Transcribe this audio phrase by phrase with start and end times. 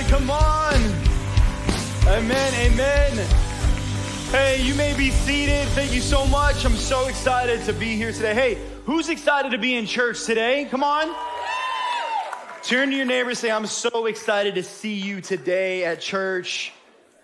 [0.00, 0.74] on, come on.
[2.08, 3.26] Amen, amen.
[4.30, 5.66] Hey, you may be seated.
[5.68, 6.64] Thank you so much.
[6.64, 8.34] I'm so excited to be here today.
[8.34, 10.66] Hey, who's excited to be in church today?
[10.70, 11.14] Come on.
[12.62, 16.72] Turn to your neighbor say, I'm so excited to see you today at church.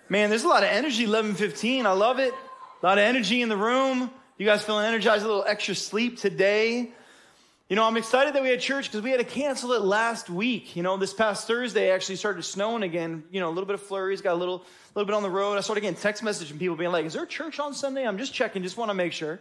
[0.09, 1.87] Man, there's a lot of energy, 1115.
[1.87, 2.35] I love it.
[2.83, 4.11] A lot of energy in the room.
[4.39, 5.25] You guys feeling energized?
[5.25, 6.91] A little extra sleep today.
[7.69, 10.30] You know, I'm excited that we had church because we had to cancel it last
[10.30, 10.77] week.
[10.77, 13.25] You know, this past Thursday actually started snowing again.
[13.33, 15.59] You know, a little bit of flurries, got a little, little bit on the road.
[15.59, 18.19] I started getting text message from people being like, "Is there church on Sunday?" I'm
[18.19, 19.41] just checking, just want to make sure.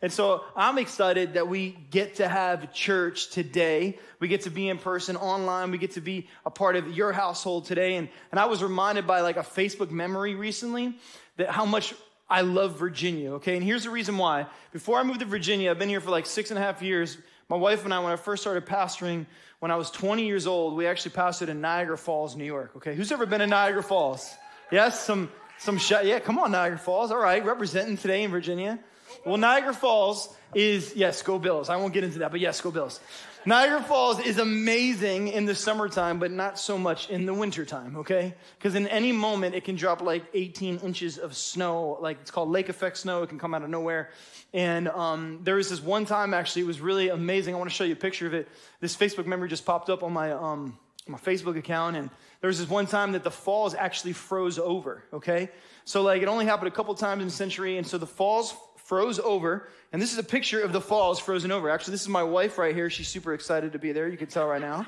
[0.00, 3.98] And so I'm excited that we get to have church today.
[4.20, 5.70] We get to be in person, online.
[5.70, 7.96] We get to be a part of your household today.
[7.96, 10.94] And and I was reminded by like a Facebook memory recently
[11.36, 11.92] that how much
[12.26, 13.34] I love Virginia.
[13.34, 14.46] Okay, and here's the reason why.
[14.72, 17.18] Before I moved to Virginia, I've been here for like six and a half years
[17.48, 19.26] my wife and I, when I first started pastoring,
[19.60, 22.72] when I was 20 years old, we actually pastored in Niagara Falls, New York.
[22.76, 24.34] Okay, who's ever been in Niagara Falls?
[24.70, 26.18] Yes, some some sh- yeah.
[26.18, 27.10] Come on, Niagara Falls.
[27.10, 28.78] All right, representing today in Virginia.
[29.24, 31.70] Well, Niagara Falls is yes, go Bills.
[31.70, 33.00] I won't get into that, but yes, go Bills.
[33.48, 38.34] Niagara Falls is amazing in the summertime, but not so much in the wintertime, okay?
[38.58, 41.96] Because in any moment it can drop like 18 inches of snow.
[42.00, 43.22] Like it's called lake effect snow.
[43.22, 44.10] It can come out of nowhere.
[44.52, 47.54] And um, there was this one time, actually, it was really amazing.
[47.54, 48.48] I want to show you a picture of it.
[48.80, 51.94] This Facebook memory just popped up on my, um, my Facebook account.
[51.94, 52.10] And
[52.40, 55.50] there was this one time that the falls actually froze over, okay?
[55.84, 57.78] So, like, it only happened a couple times in a century.
[57.78, 59.68] And so the falls froze over.
[59.92, 61.68] And this is a picture of the falls frozen over.
[61.70, 62.88] Actually, this is my wife right here.
[62.88, 64.08] She's super excited to be there.
[64.08, 64.86] You can tell right now.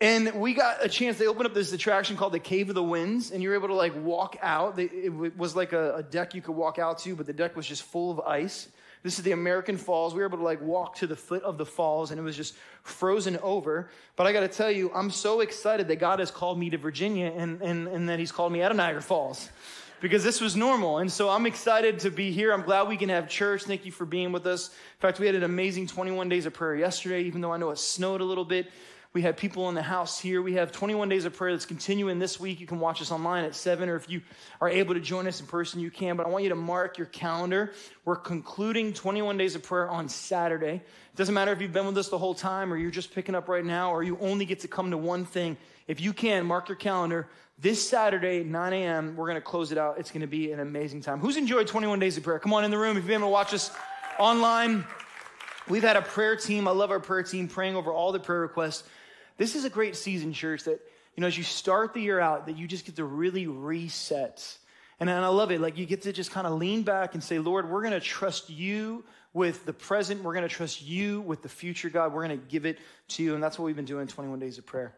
[0.00, 1.18] And we got a chance.
[1.18, 3.68] They opened up this attraction called the Cave of the Winds, and you were able
[3.68, 4.78] to like walk out.
[4.78, 7.66] It was like a, a deck you could walk out to, but the deck was
[7.66, 8.68] just full of ice.
[9.02, 10.14] This is the American Falls.
[10.14, 12.36] We were able to like walk to the foot of the falls, and it was
[12.36, 13.88] just frozen over.
[14.16, 16.78] But I got to tell you, I'm so excited that God has called me to
[16.78, 19.50] Virginia, and, and, and that He's called me out of Niagara Falls
[20.04, 20.98] because this was normal.
[20.98, 22.52] And so I'm excited to be here.
[22.52, 23.62] I'm glad we can have church.
[23.62, 24.68] Thank you for being with us.
[24.68, 27.70] In fact, we had an amazing 21 days of prayer yesterday, even though I know
[27.70, 28.70] it snowed a little bit.
[29.14, 30.42] We had people in the house here.
[30.42, 32.60] We have 21 days of prayer that's continuing this week.
[32.60, 34.20] You can watch us online at 7, or if you
[34.60, 36.18] are able to join us in person, you can.
[36.18, 37.72] But I want you to mark your calendar.
[38.04, 40.82] We're concluding 21 days of prayer on Saturday.
[40.82, 43.34] It doesn't matter if you've been with us the whole time, or you're just picking
[43.34, 45.56] up right now, or you only get to come to one thing.
[45.86, 47.28] If you can, mark your calendar.
[47.58, 49.98] This Saturday, 9 a.m., we're going to close it out.
[49.98, 51.20] It's going to be an amazing time.
[51.20, 52.38] Who's enjoyed 21 days of prayer?
[52.38, 52.96] Come on in the room.
[52.96, 53.70] If you've been able to watch us
[54.18, 54.84] online,
[55.68, 56.66] we've had a prayer team.
[56.66, 58.84] I love our prayer team praying over all the prayer requests.
[59.36, 60.80] This is a great season, church, that,
[61.16, 64.58] you know, as you start the year out, that you just get to really reset.
[65.00, 65.60] And, and I love it.
[65.60, 68.00] Like you get to just kind of lean back and say, Lord, we're going to
[68.00, 70.22] trust you with the present.
[70.22, 72.12] We're going to trust you with the future, God.
[72.12, 72.78] We're going to give it
[73.08, 73.34] to you.
[73.34, 74.94] And that's what we've been doing 21 days of prayer.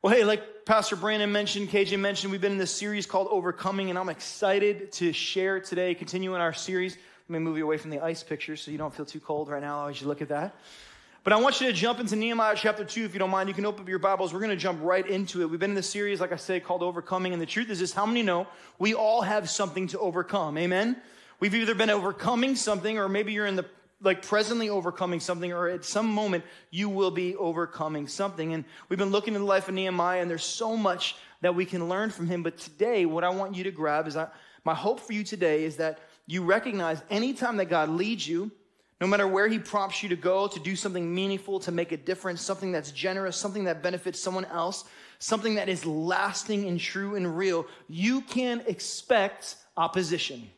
[0.00, 3.90] Well, hey, like Pastor Brandon mentioned, KJ mentioned, we've been in this series called Overcoming,
[3.90, 6.96] and I'm excited to share today, continuing our series.
[7.28, 9.48] Let me move you away from the ice picture so you don't feel too cold
[9.48, 10.54] right now as you look at that.
[11.24, 13.48] But I want you to jump into Nehemiah chapter 2 if you don't mind.
[13.48, 14.32] You can open up your Bibles.
[14.32, 15.50] We're going to jump right into it.
[15.50, 17.32] We've been in this series, like I said, called Overcoming.
[17.32, 18.46] And the truth is this how many know
[18.78, 20.58] we all have something to overcome?
[20.58, 20.96] Amen?
[21.40, 23.66] We've either been overcoming something or maybe you're in the
[24.00, 28.54] like presently overcoming something, or at some moment you will be overcoming something.
[28.54, 31.64] And we've been looking at the life of Nehemiah, and there's so much that we
[31.64, 32.42] can learn from him.
[32.42, 34.28] But today, what I want you to grab is I,
[34.64, 38.50] my hope for you today is that you recognize anytime that God leads you,
[39.00, 41.96] no matter where he prompts you to go to do something meaningful, to make a
[41.96, 44.84] difference, something that's generous, something that benefits someone else,
[45.20, 50.50] something that is lasting and true and real, you can expect opposition.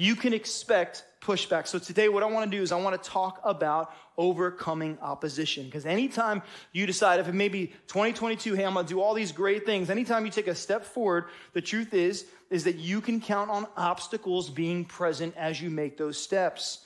[0.00, 1.68] You can expect pushback.
[1.68, 5.66] So today, what I want to do is I want to talk about overcoming opposition.
[5.66, 6.40] Because anytime
[6.72, 9.66] you decide, if it may be 2022, hey, I'm going to do all these great
[9.66, 13.50] things, anytime you take a step forward, the truth is, is that you can count
[13.50, 16.78] on obstacles being present as you make those steps.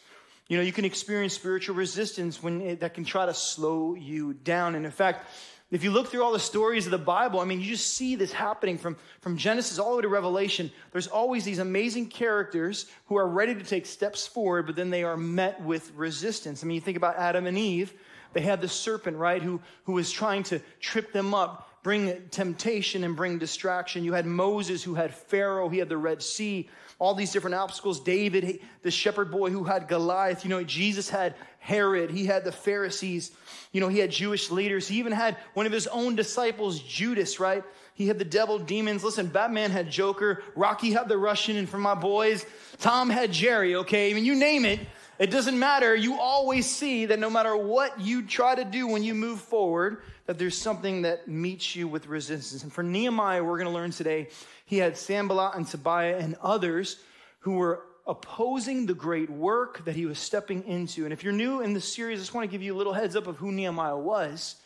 [0.48, 4.34] You know, you can experience spiritual resistance when it, that can try to slow you
[4.34, 4.74] down.
[4.74, 5.28] And in fact,
[5.70, 8.14] if you look through all the stories of the Bible, I mean, you just see
[8.14, 10.70] this happening from, from Genesis all the way to Revelation.
[10.92, 15.02] There's always these amazing characters who are ready to take steps forward, but then they
[15.02, 16.62] are met with resistance.
[16.62, 17.92] I mean, you think about Adam and Eve.
[18.34, 23.04] They had the serpent, right, who, who was trying to trip them up, bring temptation
[23.04, 24.02] and bring distraction.
[24.02, 28.00] You had Moses who had Pharaoh, he had the Red Sea all these different obstacles.
[28.00, 30.44] David, the shepherd boy who had Goliath.
[30.44, 32.10] You know, Jesus had Herod.
[32.10, 33.32] He had the Pharisees.
[33.72, 34.86] You know, he had Jewish leaders.
[34.86, 37.64] He even had one of his own disciples, Judas, right?
[37.94, 39.04] He had the devil, demons.
[39.04, 40.42] Listen, Batman had Joker.
[40.54, 41.56] Rocky had the Russian.
[41.56, 42.46] And for my boys,
[42.78, 44.10] Tom had Jerry, okay?
[44.10, 44.80] I mean, you name it.
[45.18, 45.94] It doesn't matter.
[45.94, 50.02] You always see that no matter what you try to do when you move forward,
[50.26, 52.62] that there's something that meets you with resistance.
[52.62, 54.28] And for Nehemiah, we're going to learn today,
[54.64, 56.98] he had Sanballat and Tobiah and others
[57.40, 61.04] who were opposing the great work that he was stepping into.
[61.04, 62.92] And if you're new in the series, I just want to give you a little
[62.92, 64.56] heads up of who Nehemiah was.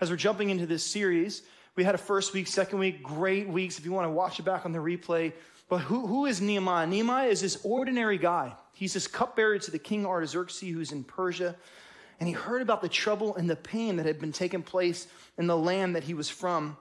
[0.00, 1.42] As we're jumping into this series,
[1.76, 3.78] we had a first week, second week, great weeks.
[3.78, 5.32] If you want to watch it back on the replay,
[5.68, 6.86] but who, who is Nehemiah?
[6.86, 8.54] Nehemiah is this ordinary guy.
[8.74, 11.56] He's this cupbearer to the king Artaxerxes who's in Persia.
[12.20, 15.06] And he heard about the trouble and the pain that had been taking place
[15.36, 16.76] in the land that he was from.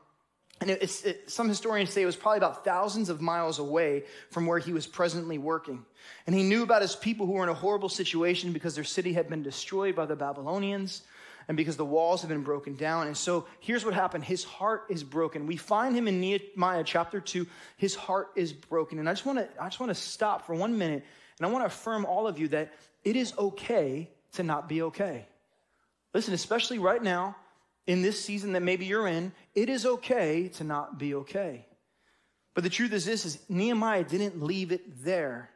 [0.62, 4.46] And it, it, some historians say it was probably about thousands of miles away from
[4.46, 5.84] where he was presently working.
[6.26, 9.14] And he knew about his people who were in a horrible situation because their city
[9.14, 11.02] had been destroyed by the Babylonians
[11.48, 13.08] and because the walls have been broken down.
[13.08, 15.48] And so here's what happened his heart is broken.
[15.48, 17.46] We find him in Nehemiah chapter 2.
[17.78, 19.00] His heart is broken.
[19.00, 21.04] And I just want to I just want to stop for one minute
[21.38, 24.82] and I want to affirm all of you that it is okay to not be
[24.84, 25.28] okay.
[26.14, 27.36] Listen, especially right now
[27.88, 31.66] in this season that maybe you're in, it is okay to not be okay.
[32.54, 35.50] But the truth is this is Nehemiah didn't leave it there.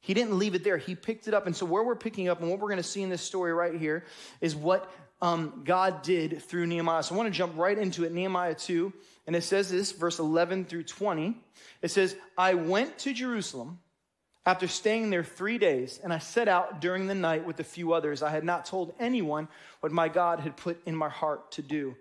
[0.00, 0.78] He didn't leave it there.
[0.78, 1.46] He picked it up.
[1.46, 3.52] And so where we're picking up and what we're going to see in this story
[3.52, 4.04] right here
[4.40, 4.90] is what
[5.20, 7.02] um, God did through Nehemiah.
[7.02, 8.12] So I want to jump right into it.
[8.12, 8.92] Nehemiah 2,
[9.26, 11.36] and it says this, verse 11 through 20.
[11.82, 13.78] It says, I went to Jerusalem
[14.46, 17.92] after staying there three days, and I set out during the night with a few
[17.92, 18.22] others.
[18.22, 19.48] I had not told anyone
[19.80, 21.96] what my God had put in my heart to do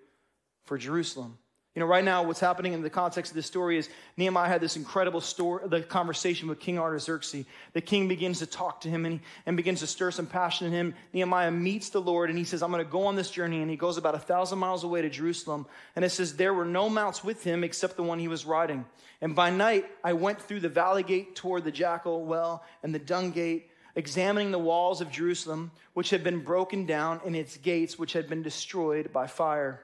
[0.66, 1.38] for Jerusalem.
[1.76, 4.60] You know, right now, what's happening in the context of this story is Nehemiah had
[4.60, 7.46] this incredible story, the conversation with King Artaxerxes.
[7.74, 10.74] The king begins to talk to him and, and begins to stir some passion in
[10.74, 10.96] him.
[11.14, 13.62] Nehemiah meets the Lord and he says, I'm going to go on this journey.
[13.62, 15.68] And he goes about a thousand miles away to Jerusalem.
[15.96, 18.86] And it says, There were no mounts with him except the one he was riding.
[19.22, 23.00] And by night, I went through the valley gate toward the jackal well and the
[23.00, 28.00] dung gate examining the walls of Jerusalem, which had been broken down, and its gates,
[28.00, 29.84] which had been destroyed by fire.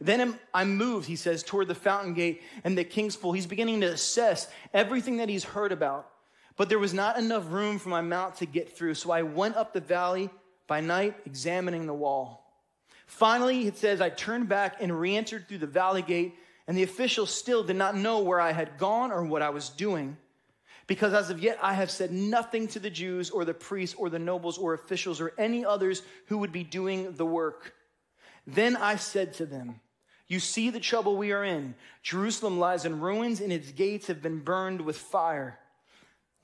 [0.00, 3.32] Then I'm moved, he says, toward the fountain gate and the king's pool.
[3.32, 6.08] He's beginning to assess everything that he's heard about.
[6.56, 8.94] But there was not enough room for my mount to get through.
[8.94, 10.30] So I went up the valley
[10.66, 12.42] by night, examining the wall.
[13.06, 16.34] Finally, it says, I turned back and re entered through the valley gate,
[16.66, 19.68] and the officials still did not know where I had gone or what I was
[19.68, 20.16] doing.
[20.88, 24.08] Because as of yet, I have said nothing to the Jews or the priests or
[24.08, 27.74] the nobles or officials or any others who would be doing the work.
[28.46, 29.80] Then I said to them,
[30.28, 31.74] You see the trouble we are in.
[32.02, 35.58] Jerusalem lies in ruins, and its gates have been burned with fire.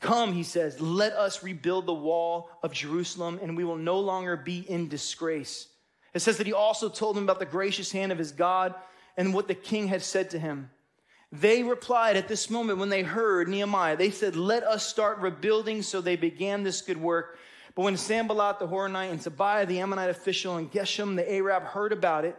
[0.02, 4.36] Come, he says, let us rebuild the wall of Jerusalem, and we will no longer
[4.36, 5.68] be in disgrace.
[6.12, 8.74] It says that he also told them about the gracious hand of his God
[9.16, 10.70] and what the king had said to him.
[11.30, 15.82] They replied at this moment when they heard Nehemiah, they said, Let us start rebuilding.
[15.82, 17.38] So they began this good work.
[17.74, 21.92] But when Sanballat the Horonite and Tobiah the Ammonite official and Geshem the Arab heard
[21.92, 22.36] about it,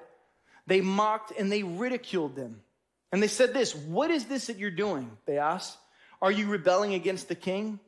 [0.67, 2.61] they mocked and they ridiculed them.
[3.11, 5.17] And they said this, What is this that you're doing?
[5.25, 5.77] They asked.
[6.21, 7.79] Are you rebelling against the king?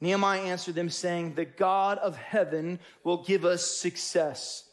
[0.00, 4.64] Nehemiah answered them, saying, The God of heaven will give us success.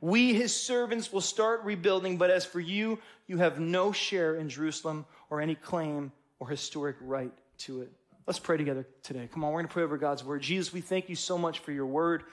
[0.00, 4.48] We, his servants, will start rebuilding, but as for you, you have no share in
[4.48, 7.92] Jerusalem or any claim or historic right to it.
[8.26, 9.28] Let's pray together today.
[9.32, 10.42] Come on, we're going to pray over God's word.
[10.42, 12.24] Jesus, we thank you so much for your word.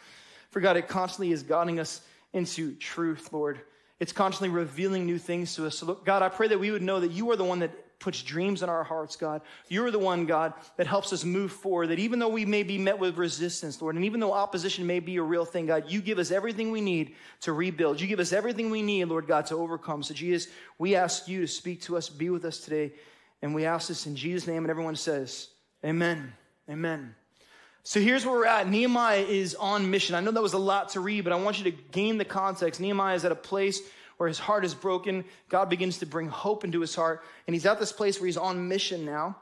[0.50, 2.01] For God, it constantly is guiding us
[2.34, 3.62] into truth, Lord.
[4.00, 5.78] It's constantly revealing new things to us.
[5.78, 8.23] So, God, I pray that we would know that you are the one that puts
[8.23, 9.42] dreams in our hearts, God.
[9.69, 11.88] You're the one, God, that helps us move forward.
[11.88, 15.00] That even though we may be met with resistance, Lord, and even though opposition may
[15.00, 18.02] be a real thing, God, you give us everything we need to rebuild.
[18.02, 20.02] You give us everything we need, Lord God, to overcome.
[20.02, 22.94] So, Jesus, we ask you to speak to us, be with us today.
[23.44, 24.64] And we ask this in Jesus' name.
[24.64, 25.50] And everyone says,
[25.85, 26.33] Amen.
[26.69, 27.16] Amen.
[27.83, 28.69] So here's where we're at.
[28.69, 30.16] Nehemiah is on mission.
[30.16, 32.25] I know that was a lot to read, but I want you to gain the
[32.25, 32.80] context.
[32.80, 33.81] Nehemiah is at a place
[34.16, 35.25] where his heart is broken.
[35.49, 37.23] God begins to bring hope into his heart.
[37.45, 39.35] And he's at this place where he's on mission now.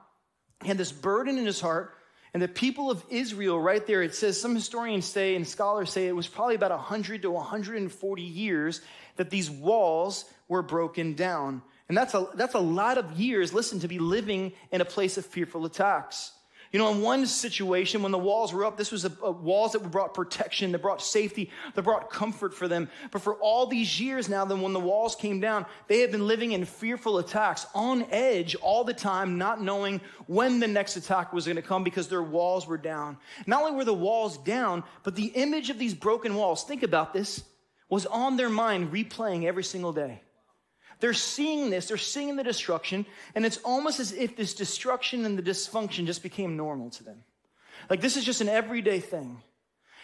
[0.63, 1.93] He had this burden in his heart.
[2.33, 6.07] And the people of Israel, right there, it says, some historians say and scholars say
[6.07, 8.81] it was probably about 100 to 140 years
[9.17, 11.61] that these walls were broken down.
[11.91, 15.17] And that's a, that's a lot of years, listen, to be living in a place
[15.17, 16.31] of fearful attacks.
[16.71, 19.73] You know, in one situation, when the walls were up, this was a, a walls
[19.73, 22.89] that brought protection, that brought safety, that brought comfort for them.
[23.11, 26.27] But for all these years now, then when the walls came down, they had been
[26.27, 31.33] living in fearful attacks, on edge all the time, not knowing when the next attack
[31.33, 33.17] was going to come because their walls were down.
[33.45, 37.11] Not only were the walls down, but the image of these broken walls, think about
[37.11, 37.43] this,
[37.89, 40.21] was on their mind replaying every single day.
[41.01, 43.05] They're seeing this, they're seeing the destruction,
[43.35, 47.23] and it's almost as if this destruction and the dysfunction just became normal to them.
[47.89, 49.41] Like this is just an everyday thing.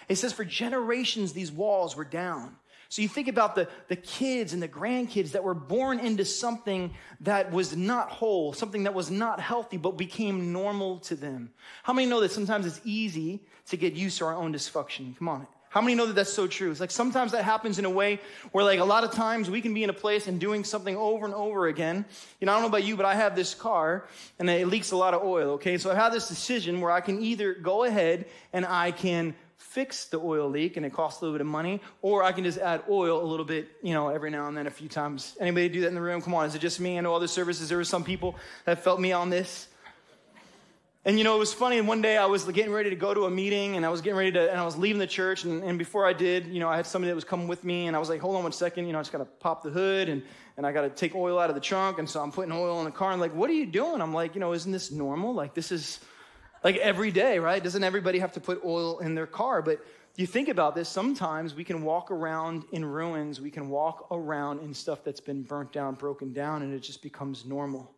[0.09, 2.55] It says, for generations, these walls were down.
[2.89, 6.93] So you think about the, the kids and the grandkids that were born into something
[7.21, 11.51] that was not whole, something that was not healthy, but became normal to them.
[11.83, 15.17] How many know that sometimes it's easy to get used to our own dysfunction?
[15.17, 15.47] Come on.
[15.77, 16.71] How many know that that's so true?
[16.71, 18.19] It's like sometimes that happens in a way
[18.51, 20.97] where, like, a lot of times we can be in a place and doing something
[20.97, 22.03] over and over again.
[22.41, 24.07] You know, I don't know about you, but I have this car
[24.39, 25.77] and it leaks a lot of oil, okay?
[25.77, 30.05] So I have this decision where I can either go ahead and I can fix
[30.05, 32.57] the oil leak and it costs a little bit of money, or I can just
[32.57, 35.37] add oil a little bit, you know, every now and then a few times.
[35.39, 36.23] Anybody do that in the room?
[36.23, 36.97] Come on, is it just me?
[36.97, 39.67] I know other services, there were some people that felt me on this.
[41.07, 41.77] And you know, it was funny.
[41.77, 44.01] And one day I was getting ready to go to a meeting and I was
[44.01, 45.45] getting ready to, and I was leaving the church.
[45.45, 47.87] And, and before I did, you know, I had somebody that was coming with me
[47.87, 48.87] and I was like, hold on one second.
[48.87, 50.21] You know, I just got to pop the hood and,
[50.57, 51.97] and I got to take oil out of the trunk.
[51.97, 54.01] And so I'm putting oil in the car and like, what are you doing?
[54.01, 55.33] I'm like, you know, isn't this normal?
[55.33, 56.01] Like, this is
[56.61, 57.63] like every day, right?
[57.63, 59.61] Doesn't everybody have to put oil in their car?
[59.61, 59.79] But
[60.17, 64.59] you think about this, sometimes we can walk around in ruins, we can walk around
[64.59, 67.93] in stuff that's been burnt down, broken down, and it just becomes normal.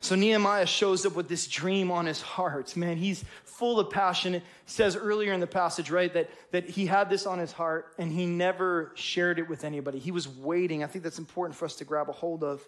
[0.00, 2.76] So Nehemiah shows up with this dream on his heart.
[2.76, 4.34] Man, he's full of passion.
[4.34, 7.94] It says earlier in the passage, right, that, that he had this on his heart
[7.98, 9.98] and he never shared it with anybody.
[9.98, 10.84] He was waiting.
[10.84, 12.66] I think that's important for us to grab a hold of.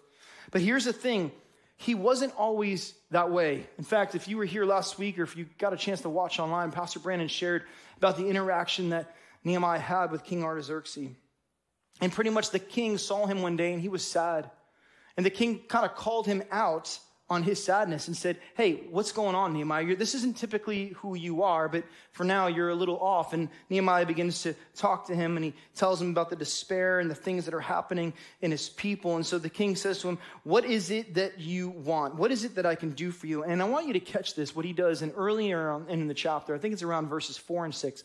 [0.51, 1.31] But here's the thing
[1.77, 3.65] he wasn't always that way.
[3.77, 6.09] In fact, if you were here last week or if you got a chance to
[6.09, 7.63] watch online, Pastor Brandon shared
[7.97, 11.09] about the interaction that Nehemiah had with King Artaxerxes.
[12.01, 14.49] And pretty much the king saw him one day and he was sad.
[15.15, 19.11] And the king kind of called him out on his sadness and said, Hey, what's
[19.11, 19.83] going on, Nehemiah?
[19.83, 23.33] You're, this isn't typically who you are, but for now you're a little off.
[23.33, 27.09] And Nehemiah begins to talk to him and he tells him about the despair and
[27.09, 29.15] the things that are happening in his people.
[29.15, 32.15] And so the king says to him, What is it that you want?
[32.15, 33.43] What is it that I can do for you?
[33.43, 35.01] And I want you to catch this, what he does.
[35.01, 38.03] in earlier in the chapter, I think it's around verses four and six,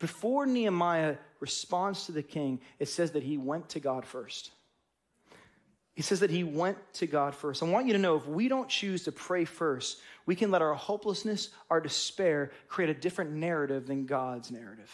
[0.00, 4.50] before Nehemiah responds to the king, it says that he went to God first.
[5.94, 7.62] He says that he went to God first.
[7.62, 10.60] I want you to know if we don't choose to pray first, we can let
[10.60, 14.90] our hopelessness, our despair create a different narrative than God's narrative.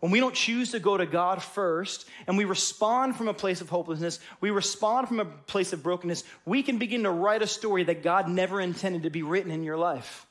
[0.00, 3.60] When we don't choose to go to God first and we respond from a place
[3.60, 7.48] of hopelessness, we respond from a place of brokenness, we can begin to write a
[7.48, 10.24] story that God never intended to be written in your life.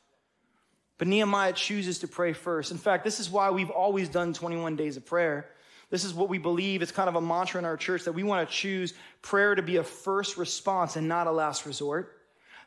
[0.97, 2.71] But Nehemiah chooses to pray first.
[2.71, 5.47] In fact, this is why we've always done 21 days of prayer
[5.89, 6.81] this is what we believe.
[6.81, 9.61] It's kind of a mantra in our church that we want to choose prayer to
[9.61, 12.13] be a first response and not a last resort.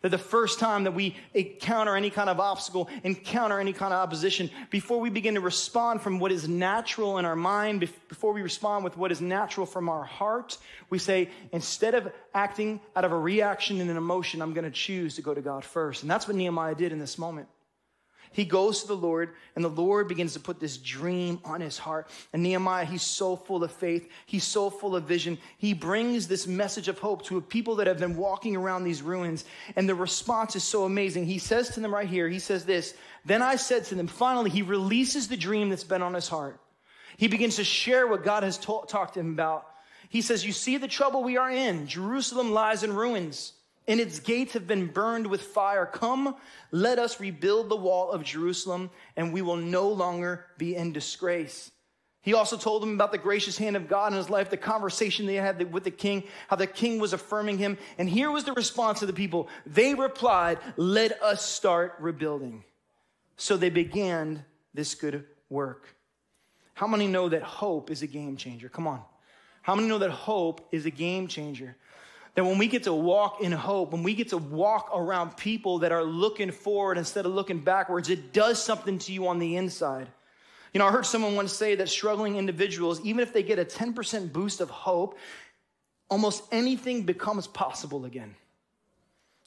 [0.03, 3.99] That the first time that we encounter any kind of obstacle, encounter any kind of
[3.99, 8.41] opposition, before we begin to respond from what is natural in our mind, before we
[8.41, 10.57] respond with what is natural from our heart,
[10.89, 14.71] we say, instead of acting out of a reaction and an emotion, I'm going to
[14.71, 16.01] choose to go to God first.
[16.01, 17.49] And that's what Nehemiah did in this moment.
[18.33, 21.79] He goes to the Lord, and the Lord begins to put this dream on his
[21.79, 22.09] heart.
[22.33, 24.09] And Nehemiah, he's so full of faith.
[24.25, 25.37] He's so full of vision.
[25.59, 29.03] He brings this message of hope to a people that have been walking around these
[29.03, 29.45] ruins.
[29.75, 31.27] And the response is so amazing.
[31.27, 32.95] He says to them right here, he says this,
[33.25, 36.61] Then I said to them, finally, he releases the dream that's been on his heart.
[37.17, 39.67] He begins to share what God has ta- talked to him about.
[40.09, 41.89] He says, You see the trouble we are in.
[41.89, 43.55] Jerusalem lies in ruins
[43.91, 45.85] and its gates have been burned with fire.
[45.85, 46.37] Come,
[46.71, 51.73] let us rebuild the wall of Jerusalem, and we will no longer be in disgrace.
[52.23, 55.27] He also told them about the gracious hand of God in his life, the conversation
[55.27, 57.79] they had with the king, how the king was affirming him.
[57.99, 59.49] And here was the response of the people.
[59.67, 62.63] They replied, Let us start rebuilding.
[63.37, 65.97] So they began this good work.
[66.75, 68.69] How many know that hope is a game changer?
[68.69, 69.03] Come on.
[69.63, 71.77] How many know that hope is a game changer?
[72.35, 75.81] That when we get to walk in hope, when we get to walk around people
[75.81, 79.57] that are looking forward instead of looking backwards, it does something to you on the
[79.57, 80.09] inside.
[80.73, 83.65] You know, I heard someone once say that struggling individuals, even if they get a
[83.65, 85.19] 10% boost of hope,
[86.09, 88.35] almost anything becomes possible again.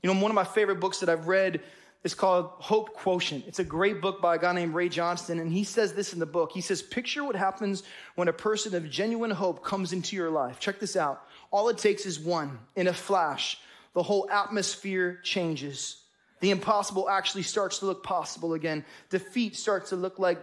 [0.01, 1.61] You know, one of my favorite books that I've read
[2.03, 3.45] is called Hope Quotient.
[3.47, 6.19] It's a great book by a guy named Ray Johnston, and he says this in
[6.19, 6.51] the book.
[6.51, 7.83] He says, Picture what happens
[8.15, 10.59] when a person of genuine hope comes into your life.
[10.59, 11.25] Check this out.
[11.53, 12.57] All it takes is one.
[12.75, 13.59] In a flash,
[13.93, 16.01] the whole atmosphere changes.
[16.41, 18.83] The impossible actually starts to look possible again.
[19.11, 20.39] Defeat starts to look like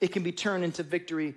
[0.00, 1.34] it can be turned into victory.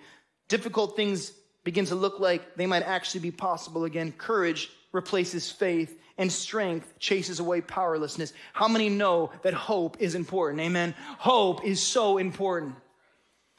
[0.50, 1.32] Difficult things
[1.64, 4.12] begin to look like they might actually be possible again.
[4.12, 8.34] Courage replaces faith and strength chases away powerlessness.
[8.52, 10.62] How many know that hope is important?
[10.62, 10.94] Amen.
[11.20, 12.76] Hope is so important.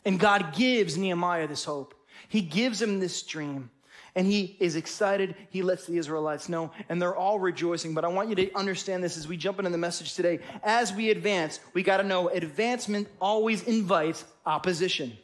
[0.04, 1.94] And God gives Nehemiah this hope.
[2.28, 3.70] He gives him this dream
[4.16, 5.36] and he is excited.
[5.50, 7.94] He lets the Israelites know, and they're all rejoicing.
[7.94, 10.40] But I want you to understand this as we jump into the message today.
[10.64, 15.16] As we advance, we got to know advancement always invites opposition.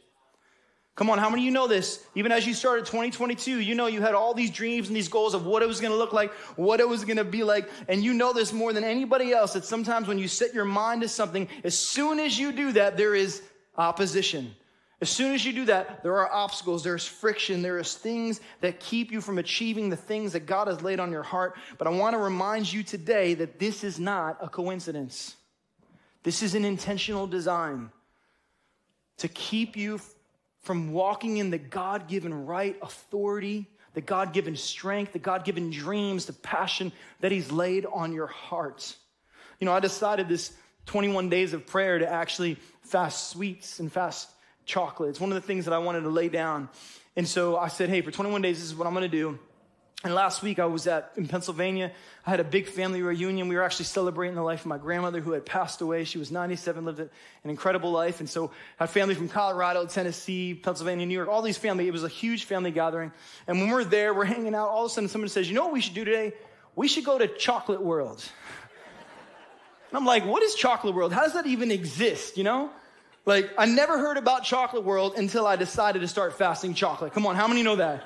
[0.95, 2.05] Come on, how many of you know this?
[2.13, 5.33] Even as you started 2022, you know you had all these dreams and these goals
[5.33, 7.67] of what it was going to look like, what it was going to be like.
[7.87, 11.01] And you know this more than anybody else that sometimes when you set your mind
[11.01, 13.41] to something, as soon as you do that, there is
[13.75, 14.53] opposition.
[15.03, 18.79] As soon as you do that, there are obstacles, there's friction, there is things that
[18.79, 21.57] keep you from achieving the things that God has laid on your heart.
[21.77, 25.35] But I want to remind you today that this is not a coincidence.
[26.23, 27.89] This is an intentional design
[29.17, 29.99] to keep you
[30.61, 35.69] from walking in the God given right authority, the God given strength, the God given
[35.69, 38.95] dreams, the passion that He's laid on your heart.
[39.59, 40.53] You know, I decided this
[40.85, 44.29] 21 days of prayer to actually fast sweets and fast
[44.65, 45.09] chocolate.
[45.09, 46.69] It's one of the things that I wanted to lay down.
[47.15, 49.39] And so I said, hey, for 21 days, this is what I'm going to do.
[50.03, 51.89] And last week I was at in Pennsylvania.
[52.25, 53.47] I had a big family reunion.
[53.47, 56.03] We were actually celebrating the life of my grandmother who had passed away.
[56.03, 57.09] She was 97, lived an
[57.45, 58.19] incredible life.
[58.19, 61.87] And so I had family from Colorado, Tennessee, Pennsylvania, New York, all these family.
[61.87, 63.13] It was a huge family gathering.
[63.47, 64.67] And when we're there, we're hanging out.
[64.67, 66.33] All of a sudden someone says, you know what we should do today?
[66.75, 68.23] We should go to Chocolate World.
[69.89, 71.13] And I'm like, what is Chocolate World?
[71.13, 72.35] How does that even exist?
[72.35, 72.71] You know?
[73.25, 77.13] Like, I never heard about Chocolate World until I decided to start fasting chocolate.
[77.13, 78.03] Come on, how many know that?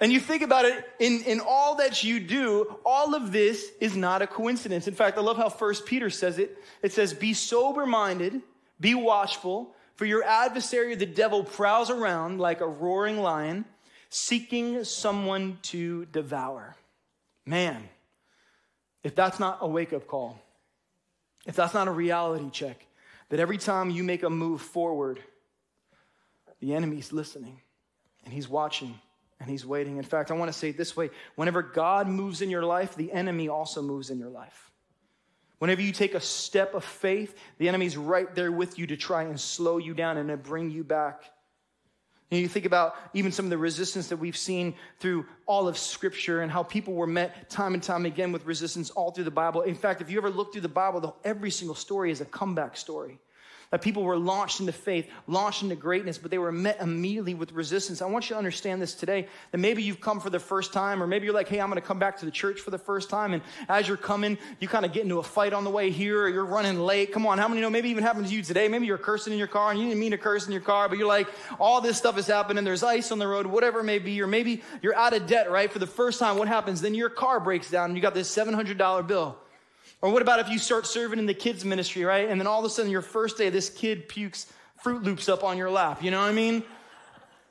[0.00, 3.96] And you think about it in, in all that you do, all of this is
[3.96, 4.88] not a coincidence.
[4.88, 6.58] In fact, I love how First Peter says it.
[6.82, 8.42] It says, Be sober minded,
[8.80, 13.64] be watchful, for your adversary, the devil, prowls around like a roaring lion,
[14.08, 16.74] seeking someone to devour.
[17.46, 17.88] Man,
[19.04, 20.40] if that's not a wake up call,
[21.46, 22.84] if that's not a reality check,
[23.32, 25.18] that every time you make a move forward,
[26.60, 27.58] the enemy's listening
[28.26, 28.94] and he's watching
[29.40, 29.96] and he's waiting.
[29.96, 32.94] In fact, I want to say it this way whenever God moves in your life,
[32.94, 34.70] the enemy also moves in your life.
[35.60, 39.22] Whenever you take a step of faith, the enemy's right there with you to try
[39.22, 41.22] and slow you down and to bring you back.
[42.30, 45.76] And you think about even some of the resistance that we've seen through all of
[45.76, 49.30] Scripture and how people were met time and time again with resistance all through the
[49.30, 49.62] Bible.
[49.62, 52.76] In fact, if you ever look through the Bible, every single story is a comeback
[52.76, 53.18] story
[53.72, 57.52] that people were launched into faith, launched into greatness, but they were met immediately with
[57.52, 58.02] resistance.
[58.02, 61.02] I want you to understand this today that maybe you've come for the first time,
[61.02, 62.78] or maybe you're like, hey, I'm going to come back to the church for the
[62.78, 63.32] first time.
[63.32, 66.22] And as you're coming, you kind of get into a fight on the way here,
[66.22, 67.12] or you're running late.
[67.12, 67.70] Come on, how many know?
[67.70, 68.68] Maybe even happened to you today.
[68.68, 70.90] Maybe you're cursing in your car and you didn't mean to curse in your car,
[70.90, 72.64] but you're like, all this stuff is happening.
[72.64, 74.20] There's ice on the road, whatever it may be.
[74.20, 75.72] Or maybe you're out of debt, right?
[75.72, 76.82] For the first time, what happens?
[76.82, 79.38] Then your car breaks down and you got this $700 bill.
[80.02, 82.28] Or what about if you start serving in the kids' ministry, right?
[82.28, 85.44] And then all of a sudden, your first day, this kid pukes Froot Loops up
[85.44, 86.02] on your lap.
[86.02, 86.64] You know what I mean?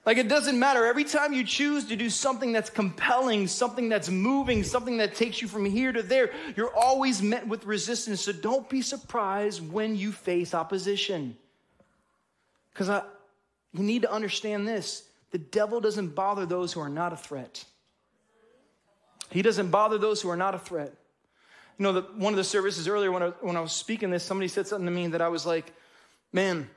[0.05, 0.85] Like it doesn't matter.
[0.85, 5.41] Every time you choose to do something that's compelling, something that's moving, something that takes
[5.41, 8.21] you from here to there, you're always met with resistance.
[8.21, 11.37] So don't be surprised when you face opposition.
[12.73, 13.03] Because
[13.73, 17.63] you need to understand this the devil doesn't bother those who are not a threat,
[19.29, 20.93] he doesn't bother those who are not a threat.
[21.77, 24.23] You know, the, one of the services earlier when I, when I was speaking this,
[24.23, 25.73] somebody said something to me that I was like,
[26.31, 26.69] man,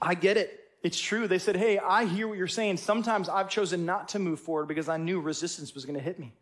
[0.00, 0.56] I get it.
[0.82, 1.28] It's true.
[1.28, 2.78] They said, hey, I hear what you're saying.
[2.78, 6.18] Sometimes I've chosen not to move forward because I knew resistance was going to hit
[6.18, 6.32] me.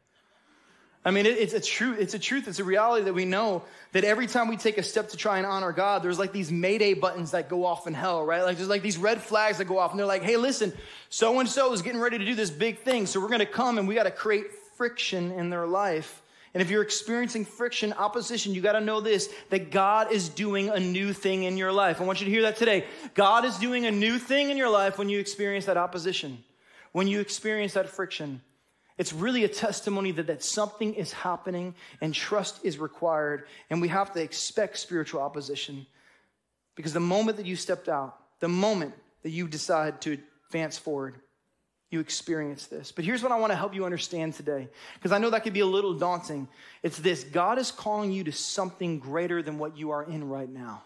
[1.05, 1.99] I mean, it, it's a truth.
[2.01, 2.49] It's a truth.
[2.49, 5.39] It's a reality that we know that every time we take a step to try
[5.39, 8.43] and honor God, there's like these mayday buttons that go off in hell, right?
[8.43, 10.73] Like there's like these red flags that go off and they're like, hey, listen,
[11.09, 13.07] so and so is getting ready to do this big thing.
[13.07, 16.23] So we're going to come and we got to create friction in their life
[16.55, 20.69] and if you're experiencing friction, opposition, you got to know this that God is doing
[20.71, 22.01] a new thing in your life.
[22.01, 22.85] I want you to hear that today.
[23.15, 26.43] God is doing a new thing in your life when you experience that opposition,
[26.93, 28.41] when you experience that friction.
[28.97, 33.89] It's really a testimony that, that something is happening and trust is required, and we
[33.89, 35.87] have to expect spiritual opposition.
[36.75, 41.21] Because the moment that you stepped out, the moment that you decide to advance forward,
[41.91, 42.93] you experience this.
[42.93, 45.55] But here's what I want to help you understand today, because I know that could
[45.55, 46.49] be a little daunting.
[46.83, 50.49] It's this God is calling you to something greater than what you are in right
[50.49, 50.83] now.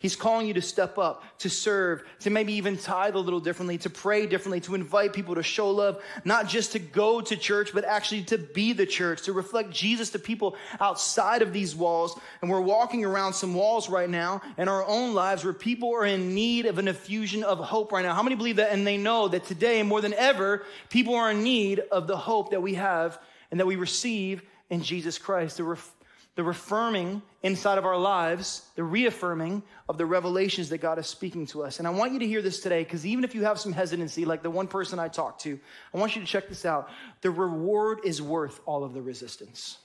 [0.00, 3.78] He's calling you to step up, to serve, to maybe even tithe a little differently,
[3.78, 7.70] to pray differently, to invite people to show love, not just to go to church,
[7.74, 12.16] but actually to be the church, to reflect Jesus to people outside of these walls.
[12.40, 16.06] And we're walking around some walls right now in our own lives where people are
[16.06, 18.14] in need of an effusion of hope right now.
[18.14, 18.70] How many believe that?
[18.70, 22.52] And they know that today, more than ever, people are in need of the hope
[22.52, 23.18] that we have
[23.50, 25.56] and that we receive in Jesus Christ.
[25.56, 25.94] The ref-
[26.36, 31.46] the reaffirming inside of our lives, the reaffirming of the revelations that God is speaking
[31.46, 31.78] to us.
[31.78, 34.24] And I want you to hear this today because even if you have some hesitancy,
[34.24, 35.58] like the one person I talked to,
[35.94, 36.90] I want you to check this out.
[37.20, 39.78] The reward is worth all of the resistance.